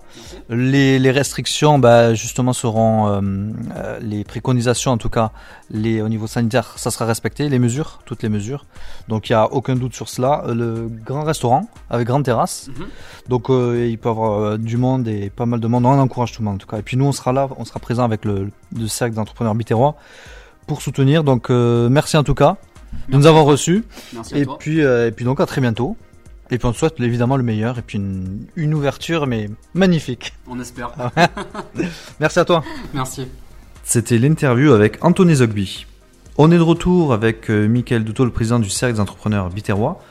Les, 0.49 0.97
les 0.99 1.12
restrictions, 1.12 1.79
ben, 1.79 2.13
justement, 2.13 2.53
seront 2.53 3.07
euh, 3.07 3.21
euh, 3.75 3.99
les 4.01 4.23
préconisations, 4.23 4.91
en 4.91 4.97
tout 4.97 5.10
cas, 5.10 5.31
les, 5.69 6.01
au 6.01 6.10
niveau 6.10 6.27
sanitaire, 6.27 6.73
ça 6.77 6.91
sera 6.91 7.05
respecté, 7.05 7.49
les 7.49 7.60
mesures, 7.60 7.99
toutes 8.05 8.23
les 8.23 8.29
mesures. 8.29 8.65
Donc 9.07 9.29
il 9.29 9.33
n'y 9.33 9.36
a 9.38 9.51
aucun 9.51 9.75
doute 9.75 9.93
sur 9.95 10.10
cela. 10.10 10.43
Le 10.47 10.88
grand 11.05 11.23
restaurant 11.23 11.67
avec 11.89 12.07
grande 12.07 12.23
terrasse. 12.23 12.69
Mhm. 12.69 12.86
Donc 13.29 13.45
il 13.49 13.97
peut 13.97 14.07
y 14.07 14.10
avoir 14.10 14.57
du 14.57 14.77
monde 14.77 15.07
et 15.07 15.29
pas 15.29 15.45
mal 15.45 15.60
de 15.60 15.67
monde. 15.67 15.86
On 15.86 15.99
encourage 15.99 16.31
tout 16.31 16.41
le 16.41 16.45
monde 16.45 16.55
en 16.55 16.57
tout 16.60 16.67
cas. 16.67 16.77
Et 16.77 16.81
puis 16.83 16.97
nous, 16.97 17.05
on 17.05 17.12
sera 17.12 17.33
là, 17.33 17.47
on 17.57 17.65
sera 17.65 17.79
présent 17.79 18.03
avec 18.03 18.25
le, 18.25 18.49
le 18.75 18.88
cercle 18.88 19.15
d'entrepreneurs 19.15 19.55
bitérois 19.55 19.95
pour 20.65 20.81
soutenir. 20.81 21.23
Donc 21.23 21.49
euh, 21.49 21.89
merci 21.89 22.17
en 22.17 22.23
tout 22.23 22.33
cas 22.36 22.57
de 23.10 23.17
nous 23.17 23.25
avoir 23.27 23.43
reçus. 23.45 23.83
Merci 24.13 24.33
à 24.33 24.38
Et 24.38 24.45
toi. 24.45 24.57
puis, 24.57 24.81
euh, 24.81 25.07
et 25.07 25.12
puis 25.12 25.25
donc 25.25 25.39
à 25.41 25.45
très 25.45 25.62
bientôt. 25.62 25.97
Et 26.49 26.57
puis 26.57 26.65
on 26.65 26.71
te 26.71 26.77
souhaite 26.77 26.99
évidemment 26.99 27.38
le 27.38 27.43
meilleur 27.43 27.77
et 27.77 27.81
puis 27.81 27.97
une, 27.97 28.45
une 28.55 28.73
ouverture 28.73 29.27
mais 29.27 29.49
magnifique. 29.73 30.33
On 30.47 30.60
espère. 30.60 30.91
Merci 32.19 32.39
à 32.39 32.45
toi. 32.45 32.63
Merci. 32.93 33.27
C'était 33.83 34.17
l'interview 34.17 34.73
avec 34.73 35.03
Anthony 35.03 35.36
Zogby. 35.36 35.86
On 36.38 36.51
est 36.51 36.57
de 36.57 36.62
retour 36.62 37.13
avec 37.13 37.49
euh, 37.49 37.67
Michael 37.67 38.03
Doutot, 38.03 38.25
le 38.25 38.31
président 38.31 38.60
du 38.60 38.69
Cercle 38.69 38.95
des 38.95 38.99
entrepreneurs 38.99 39.49
biterrois, 39.49 40.03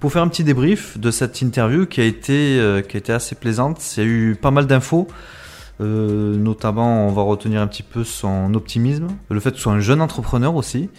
pour 0.00 0.12
faire 0.12 0.22
un 0.22 0.28
petit 0.28 0.42
débrief 0.42 0.98
de 0.98 1.10
cette 1.10 1.40
interview 1.42 1.86
qui 1.86 2.00
a 2.00 2.04
été, 2.04 2.58
euh, 2.58 2.82
qui 2.82 2.96
a 2.96 2.98
été 2.98 3.12
assez 3.12 3.36
plaisante. 3.36 3.80
Il 3.96 4.00
y 4.00 4.02
a 4.02 4.08
eu 4.08 4.34
pas 4.40 4.50
mal 4.50 4.66
d'infos. 4.66 5.06
Euh, 5.80 6.34
notamment, 6.36 7.06
on 7.06 7.12
va 7.12 7.22
retenir 7.22 7.60
un 7.60 7.66
petit 7.66 7.82
peu 7.82 8.04
son 8.04 8.52
optimisme, 8.54 9.08
le 9.30 9.40
fait 9.40 9.52
que 9.52 9.56
ce 9.56 9.62
soit 9.62 9.72
un 9.72 9.80
jeune 9.80 10.00
entrepreneur 10.02 10.54
aussi, 10.54 10.90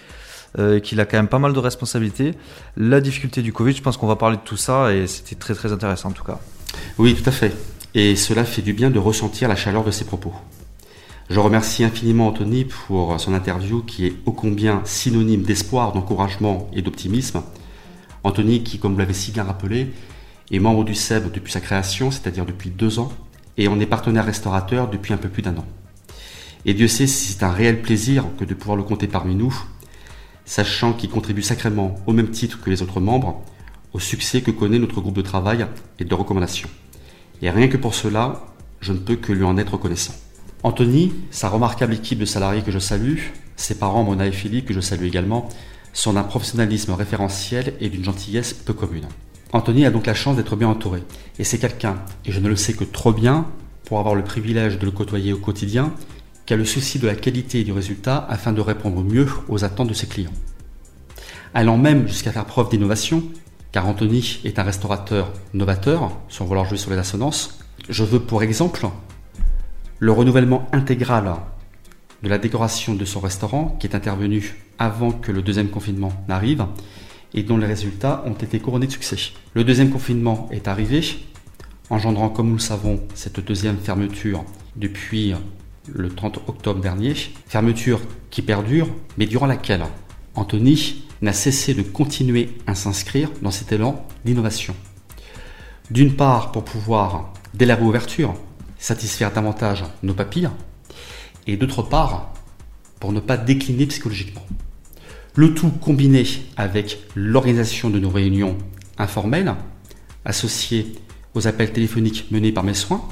euh, 0.59 0.79
qu'il 0.79 0.99
a 0.99 1.05
quand 1.05 1.17
même 1.17 1.27
pas 1.27 1.39
mal 1.39 1.53
de 1.53 1.59
responsabilités, 1.59 2.33
la 2.77 3.01
difficulté 3.01 3.41
du 3.41 3.53
Covid. 3.53 3.73
Je 3.73 3.81
pense 3.81 3.97
qu'on 3.97 4.07
va 4.07 4.15
parler 4.15 4.37
de 4.37 4.41
tout 4.41 4.57
ça 4.57 4.93
et 4.93 5.07
c'était 5.07 5.35
très 5.35 5.53
très 5.53 5.71
intéressant 5.71 6.09
en 6.09 6.13
tout 6.13 6.23
cas. 6.23 6.39
Oui, 6.97 7.15
tout 7.15 7.27
à 7.29 7.31
fait. 7.31 7.55
Et 7.93 8.15
cela 8.15 8.45
fait 8.45 8.61
du 8.61 8.73
bien 8.73 8.89
de 8.89 8.99
ressentir 8.99 9.47
la 9.49 9.55
chaleur 9.55 9.83
de 9.83 9.91
ses 9.91 10.05
propos. 10.05 10.33
Je 11.29 11.39
remercie 11.39 11.83
infiniment 11.83 12.27
Anthony 12.27 12.65
pour 12.65 13.19
son 13.19 13.33
interview 13.33 13.81
qui 13.83 14.07
est 14.07 14.13
ô 14.25 14.31
combien 14.31 14.81
synonyme 14.83 15.43
d'espoir, 15.43 15.93
d'encouragement 15.93 16.69
et 16.73 16.81
d'optimisme. 16.81 17.41
Anthony 18.23 18.63
qui, 18.63 18.79
comme 18.79 18.93
vous 18.93 18.99
l'avez 18.99 19.13
si 19.13 19.31
bien 19.31 19.43
rappelé, 19.43 19.87
est 20.51 20.59
membre 20.59 20.83
du 20.83 20.95
SEB 20.95 21.31
depuis 21.31 21.51
sa 21.51 21.61
création, 21.61 22.11
c'est-à-dire 22.11 22.45
depuis 22.45 22.69
deux 22.69 22.99
ans, 22.99 23.11
et 23.57 23.67
on 23.67 23.79
est 23.79 23.85
partenaire 23.85 24.25
restaurateur 24.25 24.89
depuis 24.89 25.13
un 25.13 25.17
peu 25.17 25.29
plus 25.29 25.41
d'un 25.41 25.55
an. 25.57 25.65
Et 26.65 26.73
Dieu 26.73 26.87
sait 26.87 27.07
si 27.07 27.33
c'est 27.33 27.43
un 27.43 27.51
réel 27.51 27.81
plaisir 27.81 28.25
que 28.37 28.45
de 28.45 28.53
pouvoir 28.53 28.77
le 28.77 28.83
compter 28.83 29.07
parmi 29.07 29.33
nous, 29.35 29.55
sachant 30.51 30.91
qu'il 30.91 31.09
contribue 31.09 31.41
sacrément, 31.41 31.95
au 32.07 32.11
même 32.11 32.29
titre 32.29 32.59
que 32.59 32.69
les 32.69 32.81
autres 32.81 32.99
membres, 32.99 33.41
au 33.93 34.01
succès 34.01 34.41
que 34.41 34.51
connaît 34.51 34.79
notre 34.79 34.99
groupe 34.99 35.15
de 35.15 35.21
travail 35.21 35.65
et 35.97 36.03
de 36.03 36.13
recommandation. 36.13 36.67
Et 37.41 37.49
rien 37.49 37.69
que 37.69 37.77
pour 37.77 37.95
cela, 37.95 38.43
je 38.81 38.91
ne 38.91 38.97
peux 38.97 39.15
que 39.15 39.31
lui 39.31 39.45
en 39.45 39.57
être 39.57 39.75
reconnaissant. 39.75 40.13
Anthony, 40.63 41.13
sa 41.31 41.47
remarquable 41.47 41.93
équipe 41.93 42.19
de 42.19 42.25
salariés 42.25 42.63
que 42.63 42.71
je 42.71 42.79
salue, 42.79 43.19
ses 43.55 43.75
parents 43.75 44.03
Mona 44.03 44.27
et 44.27 44.33
Philippe 44.33 44.65
que 44.65 44.73
je 44.73 44.81
salue 44.81 45.05
également, 45.05 45.47
sont 45.93 46.11
d'un 46.11 46.23
professionnalisme 46.23 46.91
référentiel 46.91 47.73
et 47.79 47.87
d'une 47.87 48.03
gentillesse 48.03 48.51
peu 48.51 48.73
commune. 48.73 49.07
Anthony 49.53 49.85
a 49.85 49.89
donc 49.89 50.05
la 50.05 50.13
chance 50.13 50.35
d'être 50.35 50.57
bien 50.57 50.67
entouré. 50.67 51.01
Et 51.39 51.45
c'est 51.45 51.59
quelqu'un, 51.59 51.95
et 52.25 52.33
je 52.33 52.41
ne 52.41 52.49
le 52.49 52.57
sais 52.57 52.73
que 52.73 52.83
trop 52.83 53.13
bien, 53.13 53.45
pour 53.85 53.99
avoir 53.99 54.15
le 54.15 54.25
privilège 54.25 54.79
de 54.79 54.85
le 54.85 54.91
côtoyer 54.91 55.31
au 55.31 55.37
quotidien, 55.37 55.93
a 56.53 56.57
le 56.57 56.65
souci 56.65 56.99
de 56.99 57.07
la 57.07 57.15
qualité 57.15 57.61
et 57.61 57.63
du 57.63 57.71
résultat 57.71 58.25
afin 58.29 58.51
de 58.51 58.61
répondre 58.61 59.03
mieux 59.03 59.27
aux 59.47 59.63
attentes 59.63 59.89
de 59.89 59.93
ses 59.93 60.07
clients. 60.07 60.33
Allant 61.53 61.77
même 61.77 62.07
jusqu'à 62.07 62.31
faire 62.31 62.45
preuve 62.45 62.69
d'innovation, 62.69 63.23
car 63.71 63.87
Anthony 63.87 64.39
est 64.43 64.59
un 64.59 64.63
restaurateur 64.63 65.31
novateur, 65.53 66.11
sans 66.29 66.45
vouloir 66.45 66.65
jouer 66.65 66.77
sur 66.77 66.91
les 66.91 66.97
assonances, 66.97 67.59
je 67.89 68.03
veux 68.03 68.19
pour 68.19 68.43
exemple 68.43 68.87
le 69.99 70.11
renouvellement 70.11 70.67
intégral 70.71 71.35
de 72.23 72.29
la 72.29 72.37
décoration 72.37 72.93
de 72.93 73.05
son 73.05 73.19
restaurant 73.19 73.77
qui 73.79 73.87
est 73.87 73.95
intervenu 73.95 74.57
avant 74.77 75.11
que 75.11 75.31
le 75.31 75.41
deuxième 75.41 75.69
confinement 75.69 76.11
n'arrive 76.27 76.65
et 77.33 77.43
dont 77.43 77.57
les 77.57 77.67
résultats 77.67 78.23
ont 78.25 78.33
été 78.33 78.59
couronnés 78.59 78.87
de 78.87 78.91
succès. 78.91 79.17
Le 79.53 79.63
deuxième 79.63 79.89
confinement 79.89 80.49
est 80.51 80.67
arrivé, 80.67 81.01
engendrant, 81.89 82.29
comme 82.29 82.47
nous 82.47 82.55
le 82.55 82.59
savons, 82.59 82.99
cette 83.13 83.39
deuxième 83.39 83.77
fermeture 83.77 84.43
depuis 84.75 85.33
le 85.87 86.09
30 86.09 86.39
octobre 86.47 86.79
dernier, 86.79 87.15
fermeture 87.47 87.99
qui 88.29 88.41
perdure, 88.41 88.87
mais 89.17 89.25
durant 89.25 89.47
laquelle 89.47 89.83
Anthony 90.35 91.03
n'a 91.21 91.33
cessé 91.33 91.73
de 91.73 91.81
continuer 91.81 92.49
à 92.67 92.75
s'inscrire 92.75 93.29
dans 93.41 93.51
cet 93.51 93.71
élan 93.71 94.05
d'innovation. 94.25 94.75
D'une 95.89 96.15
part, 96.15 96.51
pour 96.51 96.63
pouvoir, 96.63 97.33
dès 97.53 97.65
la 97.65 97.75
réouverture, 97.75 98.33
satisfaire 98.77 99.31
davantage 99.31 99.83
nos 100.03 100.13
papilles, 100.13 100.49
et 101.47 101.57
d'autre 101.57 101.81
part, 101.81 102.33
pour 102.99 103.11
ne 103.11 103.19
pas 103.19 103.37
décliner 103.37 103.87
psychologiquement. 103.87 104.45
Le 105.35 105.53
tout 105.53 105.69
combiné 105.69 106.25
avec 106.57 106.99
l'organisation 107.15 107.89
de 107.89 107.99
nos 107.99 108.09
réunions 108.09 108.57
informelles, 108.97 109.55
associées 110.25 110.93
aux 111.33 111.47
appels 111.47 111.71
téléphoniques 111.71 112.29
menés 112.31 112.51
par 112.51 112.63
mes 112.63 112.73
soins, 112.73 113.07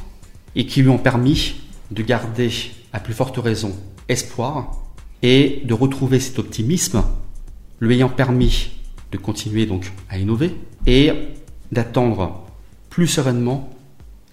et 0.56 0.66
qui 0.66 0.82
lui 0.82 0.90
ont 0.90 0.98
permis 0.98 1.56
de 1.92 2.04
garder, 2.04 2.52
à 2.94 3.00
plus 3.00 3.14
forte 3.14 3.38
raison, 3.38 3.76
espoir 4.08 4.84
et 5.22 5.62
de 5.66 5.74
retrouver 5.74 6.20
cet 6.20 6.40
optimisme, 6.40 7.04
lui 7.80 7.96
ayant 7.96 8.10
permis 8.10 8.72
de 9.12 9.18
continuer 9.18 9.66
donc 9.66 9.92
à 10.10 10.18
innover 10.18 10.56
et 10.86 11.12
d'attendre 11.72 12.46
plus 12.90 13.08
sereinement 13.08 13.70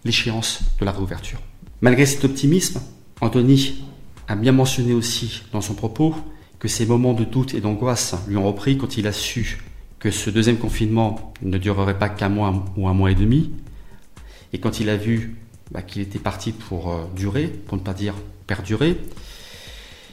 l'échéance 0.05 0.61
de 0.81 0.85
la 0.85 0.92
réouverture. 0.92 1.40
Malgré 1.81 2.07
cet 2.07 2.25
optimisme, 2.25 2.81
Anthony 3.21 3.85
a 4.29 4.37
bien 4.37 4.53
mentionné 4.53 4.92
aussi 4.92 5.42
dans 5.53 5.61
son 5.61 5.75
propos 5.75 6.14
que 6.59 6.69
ces 6.69 6.87
moments 6.87 7.14
de 7.14 7.25
doute 7.25 7.55
et 7.55 7.61
d'angoisse 7.61 8.14
lui 8.29 8.37
ont 8.37 8.47
repris 8.47 8.79
quand 8.79 8.97
il 8.97 9.07
a 9.07 9.12
su 9.12 9.59
que 9.99 10.11
ce 10.11 10.31
deuxième 10.31 10.59
confinement 10.59 11.33
ne 11.42 11.59
durerait 11.59 11.99
pas 11.99 12.09
qu'un 12.09 12.29
mois 12.29 12.64
ou 12.77 12.88
un 12.88 12.95
mois 12.95 13.11
et 13.11 13.14
demi, 13.14 13.53
et 14.53 14.59
quand 14.59 14.81
il 14.81 14.88
a 14.88 14.97
vu 14.97 15.37
bah, 15.70 15.83
qu'il 15.83 16.02
était 16.02 16.18
parti 16.18 16.52
pour 16.52 16.92
euh, 16.92 17.05
durer, 17.14 17.46
pour 17.46 17.76
ne 17.76 17.83
pas 17.83 17.94
dire 17.94 18.14
perdurer, 18.46 19.00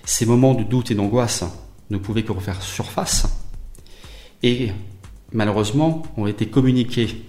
ces 0.06 0.26
moments 0.26 0.54
de 0.54 0.64
doute 0.64 0.92
et 0.92 0.96
d'angoisse 0.96 1.44
ne 1.90 1.98
pouvaient 1.98 2.24
que 2.24 2.32
refaire 2.32 2.62
surface, 2.62 3.28
et 4.42 4.72
malheureusement 5.32 6.04
ont 6.18 6.28
été 6.28 6.48
communiqués 6.48 7.24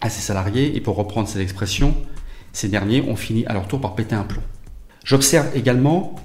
à 0.00 0.08
ses 0.08 0.20
salariés, 0.20 0.76
et 0.76 0.80
pour 0.80 0.96
reprendre 0.96 1.28
cette 1.28 1.42
expression, 1.42 1.94
ces 2.52 2.68
derniers 2.68 3.02
ont 3.02 3.16
fini 3.16 3.44
à 3.46 3.52
leur 3.52 3.68
tour 3.68 3.80
par 3.80 3.94
péter 3.94 4.14
un 4.14 4.24
plomb. 4.24 4.42
J'observe 5.04 5.54
également 5.54 6.16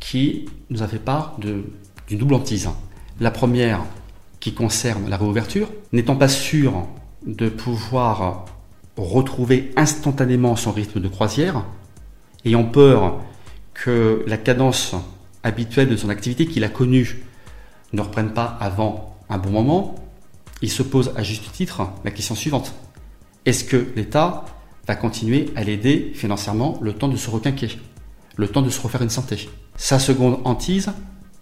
qui 0.00 0.46
nous 0.70 0.82
a 0.82 0.88
fait 0.88 0.98
part 0.98 1.36
d'une 1.38 1.64
double 2.10 2.34
hantise. 2.34 2.68
La 3.20 3.30
première 3.30 3.84
qui 4.40 4.52
concerne 4.52 5.08
la 5.08 5.16
réouverture, 5.16 5.68
n'étant 5.92 6.16
pas 6.16 6.28
sûr 6.28 6.86
de 7.26 7.48
pouvoir 7.48 8.44
retrouver 9.04 9.72
instantanément 9.76 10.56
son 10.56 10.72
rythme 10.72 11.00
de 11.00 11.08
croisière, 11.08 11.64
ayant 12.44 12.64
peur 12.64 13.20
que 13.74 14.24
la 14.26 14.38
cadence 14.38 14.94
habituelle 15.42 15.88
de 15.88 15.96
son 15.96 16.08
activité 16.08 16.46
qu'il 16.46 16.64
a 16.64 16.68
connue 16.68 17.24
ne 17.92 18.00
reprenne 18.00 18.32
pas 18.32 18.56
avant 18.60 19.18
un 19.28 19.38
bon 19.38 19.50
moment, 19.50 19.94
il 20.62 20.70
se 20.70 20.82
pose 20.82 21.12
à 21.16 21.22
juste 21.22 21.52
titre 21.52 21.88
la 22.04 22.10
question 22.10 22.34
suivante. 22.34 22.74
Est-ce 23.44 23.64
que 23.64 23.86
l'État 23.94 24.44
va 24.86 24.96
continuer 24.96 25.50
à 25.56 25.62
l'aider 25.62 26.12
financièrement 26.14 26.78
le 26.80 26.94
temps 26.94 27.08
de 27.08 27.16
se 27.16 27.30
requinquer, 27.30 27.78
le 28.36 28.48
temps 28.48 28.62
de 28.62 28.70
se 28.70 28.80
refaire 28.80 29.02
une 29.02 29.10
santé? 29.10 29.48
Sa 29.76 29.98
seconde 29.98 30.40
hantise 30.44 30.90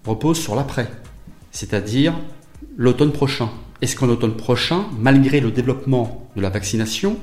repose 0.05 0.39
sur 0.39 0.55
l'après, 0.55 0.91
c'est-à-dire 1.53 2.15
l'automne 2.77 3.13
prochain. 3.13 3.49
Est-ce 3.81 3.97
qu'en 3.97 4.09
automne 4.09 4.37
prochain, 4.37 4.87
malgré 4.99 5.41
le 5.41 5.51
développement 5.51 6.29
de 6.37 6.41
la 6.41 6.51
vaccination 6.51 7.19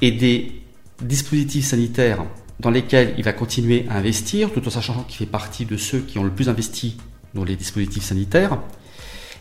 et 0.00 0.12
des 0.12 0.62
dispositifs 1.02 1.66
sanitaires 1.66 2.24
dans 2.60 2.70
lesquels 2.70 3.14
il 3.18 3.24
va 3.24 3.32
continuer 3.32 3.86
à 3.88 3.96
investir, 3.96 4.52
tout 4.52 4.66
en 4.66 4.70
sachant 4.70 5.04
qu'il 5.04 5.16
fait 5.16 5.26
partie 5.26 5.64
de 5.64 5.76
ceux 5.76 6.00
qui 6.00 6.18
ont 6.18 6.24
le 6.24 6.30
plus 6.30 6.48
investi 6.48 6.96
dans 7.34 7.44
les 7.44 7.56
dispositifs 7.56 8.04
sanitaires, 8.04 8.58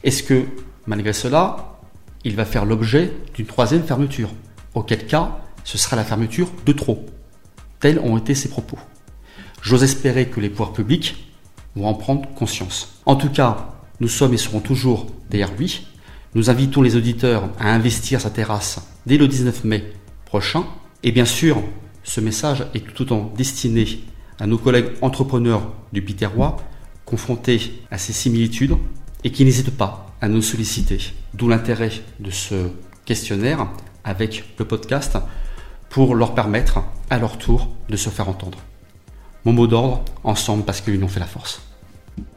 est-ce 0.03 0.23
que, 0.23 0.45
malgré 0.85 1.13
cela, 1.13 1.79
il 2.23 2.35
va 2.35 2.45
faire 2.45 2.65
l'objet 2.65 3.11
d'une 3.33 3.45
troisième 3.45 3.83
fermeture? 3.83 4.29
Auquel 4.75 5.07
cas, 5.07 5.39
ce 5.63 5.77
sera 5.77 5.95
la 5.95 6.03
fermeture 6.03 6.49
de 6.65 6.71
trop. 6.73 7.05
Tels 7.79 7.99
ont 7.99 8.17
été 8.17 8.35
ses 8.35 8.49
propos. 8.49 8.77
J'ose 9.61 9.83
espérer 9.83 10.27
que 10.27 10.39
les 10.39 10.49
pouvoirs 10.49 10.73
publics 10.73 11.33
vont 11.75 11.87
en 11.87 11.93
prendre 11.93 12.29
conscience. 12.35 13.01
En 13.05 13.15
tout 13.15 13.29
cas, 13.29 13.73
nous 13.99 14.07
sommes 14.07 14.33
et 14.33 14.37
serons 14.37 14.59
toujours 14.59 15.07
derrière 15.29 15.53
lui. 15.55 15.87
Nous 16.35 16.49
invitons 16.49 16.81
les 16.81 16.95
auditeurs 16.95 17.49
à 17.59 17.73
investir 17.73 18.21
sa 18.21 18.29
terrasse 18.29 18.79
dès 19.07 19.17
le 19.17 19.27
19 19.27 19.63
mai 19.63 19.93
prochain. 20.27 20.65
Et 21.03 21.11
bien 21.11 21.25
sûr, 21.25 21.63
ce 22.03 22.21
message 22.21 22.65
est 22.73 22.81
tout 22.81 23.01
autant 23.01 23.33
destiné 23.35 24.03
à 24.39 24.45
nos 24.45 24.57
collègues 24.57 24.91
entrepreneurs 25.01 25.73
du 25.93 26.01
Piterrois 26.01 26.57
confrontés 27.05 27.81
à 27.89 27.97
ces 27.97 28.13
similitudes 28.13 28.75
et 29.23 29.31
qui 29.31 29.45
n'hésitent 29.45 29.75
pas 29.75 30.13
à 30.21 30.27
nous 30.27 30.41
solliciter. 30.41 30.99
D'où 31.33 31.47
l'intérêt 31.47 31.91
de 32.19 32.29
ce 32.29 32.69
questionnaire 33.05 33.67
avec 34.03 34.43
le 34.59 34.65
podcast 34.65 35.17
pour 35.89 36.15
leur 36.15 36.35
permettre 36.35 36.79
à 37.09 37.17
leur 37.17 37.37
tour 37.37 37.69
de 37.89 37.95
se 37.95 38.09
faire 38.09 38.27
entendre. 38.27 38.59
Mon 39.45 39.53
mot 39.53 39.67
d'ordre, 39.67 40.03
ensemble 40.23 40.63
parce 40.63 40.81
que 40.81 40.91
l'union 40.91 41.07
fait 41.07 41.21
la 41.21 41.25
force. 41.25 41.61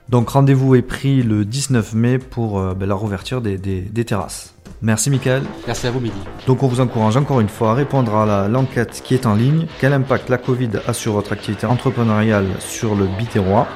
Donc 0.09 0.31
rendez-vous 0.31 0.75
est 0.75 0.83
pris 0.83 1.23
le 1.23 1.45
19 1.45 1.95
mai 1.95 2.19
pour 2.19 2.59
euh, 2.59 2.75
ben, 2.75 2.89
la 2.89 2.95
rouverture 2.95 3.41
des, 3.41 3.59
terrasses. 4.05 4.55
Merci 4.83 5.11
Michael. 5.11 5.43
Merci 5.67 5.87
à 5.87 5.91
vous 5.91 6.01
Midi. 6.01 6.17
Donc 6.47 6.63
on 6.63 6.69
vous 6.69 6.81
encourage 6.81 7.17
encore 7.17 7.41
une 7.41 7.49
fois 7.49 7.73
à 7.73 7.75
répondre 7.75 8.15
à 8.15 8.49
l'enquête 8.49 9.03
qui 9.05 9.15
est 9.15 9.27
en 9.27 9.35
ligne. 9.35 9.67
Quel 9.79 9.93
impact 9.93 10.29
la 10.31 10.39
Covid 10.39 10.71
a 10.87 10.93
sur 10.93 11.13
votre 11.13 11.33
activité 11.33 11.67
entrepreneuriale 11.67 12.47
sur 12.61 12.95
le 12.95 13.07
Biterrois? 13.19 13.67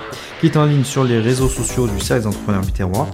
Qui 0.40 0.46
est 0.46 0.56
en 0.56 0.64
ligne 0.64 0.84
sur 0.84 1.04
les 1.04 1.20
réseaux 1.20 1.48
sociaux 1.48 1.86
du 1.86 2.00
Cercle 2.00 2.22
des 2.22 2.28
entrepreneurs 2.28 2.62
Biterrois. 2.62 3.08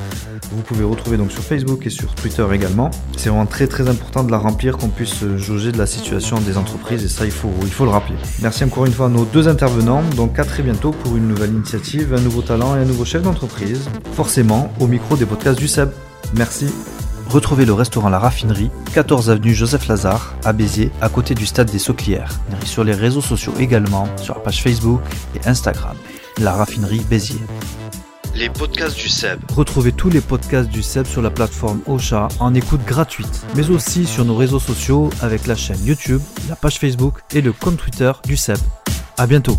Vous 0.53 0.63
pouvez 0.63 0.85
retrouver 0.85 1.17
donc 1.17 1.31
sur 1.31 1.43
Facebook 1.43 1.87
et 1.87 1.91
sur 1.91 2.13
Twitter 2.15 2.45
également. 2.53 2.91
C'est 3.17 3.29
vraiment 3.29 3.47
très 3.47 3.69
très 3.69 3.89
important 3.89 4.25
de 4.25 4.33
la 4.33 4.39
remplir, 4.39 4.79
qu'on 4.79 4.89
puisse 4.89 5.25
jauger 5.37 5.71
de 5.71 5.79
la 5.79 5.87
situation 5.87 6.41
des 6.41 6.57
entreprises 6.57 7.05
et 7.05 7.09
ça 7.09 7.25
il 7.25 7.31
faut, 7.31 7.53
il 7.63 7.71
faut 7.71 7.85
le 7.85 7.91
rappeler. 7.91 8.17
Merci 8.43 8.65
encore 8.65 8.87
une 8.87 8.93
fois 8.93 9.07
à 9.07 9.09
nos 9.11 9.25
deux 9.25 9.47
intervenants, 9.47 10.03
donc 10.17 10.39
à 10.39 10.45
très 10.45 10.63
bientôt 10.63 10.91
pour 10.91 11.17
une 11.17 11.29
nouvelle 11.29 11.51
initiative, 11.51 12.15
un 12.15 12.21
nouveau 12.21 12.43
talent 12.43 12.77
et 12.77 12.81
un 12.81 12.85
nouveau 12.85 13.05
chef 13.05 13.23
d'entreprise. 13.23 13.89
Forcément 14.13 14.73
au 14.81 14.89
micro 14.89 15.17
des 15.17 15.27
podcasts 15.27 15.59
du 15.59 15.69
SEB. 15.69 15.91
Merci. 16.35 16.67
Retrouvez 17.31 17.65
le 17.65 17.73
restaurant 17.73 18.09
La 18.09 18.19
Raffinerie, 18.19 18.73
14 18.93 19.31
avenue 19.31 19.55
Joseph 19.55 19.87
Lazare, 19.87 20.35
à 20.45 20.53
Béziers, 20.53 20.91
à 21.01 21.09
côté 21.09 21.37
du 21.37 21.47
stade 21.47 21.71
des 21.71 21.79
Sauclières. 21.79 22.41
Sur 22.65 22.83
les 22.83 22.93
réseaux 22.93 23.21
sociaux 23.21 23.55
également, 23.57 24.09
sur 24.17 24.35
la 24.35 24.41
page 24.41 24.61
Facebook 24.61 25.01
et 25.37 25.49
Instagram. 25.49 25.97
La 26.41 26.55
Raffinerie 26.55 27.05
Béziers. 27.09 27.39
Les 28.35 28.51
podcasts 28.51 28.97
du 28.97 29.09
SEB. 29.09 29.39
Retrouvez 29.55 29.93
tous 29.93 30.11
les 30.11 30.21
podcasts 30.21 30.69
du 30.71 30.83
SEB 30.83 31.07
sur 31.07 31.23
la 31.23 31.31
plateforme 31.31 31.81
Ocha 31.87 32.27
en 32.41 32.53
écoute 32.53 32.85
gratuite, 32.85 33.47
mais 33.55 33.71
aussi 33.71 34.07
sur 34.07 34.25
nos 34.25 34.35
réseaux 34.35 34.59
sociaux 34.59 35.09
avec 35.23 35.47
la 35.47 35.55
chaîne 35.55 35.85
YouTube, 35.85 36.21
la 36.49 36.57
page 36.57 36.81
Facebook 36.81 37.21
et 37.33 37.43
le 37.43 37.53
compte 37.53 37.77
Twitter 37.77 38.11
du 38.27 38.37
SEB. 38.37 38.59
À 39.17 39.29
bientôt. 39.29 39.57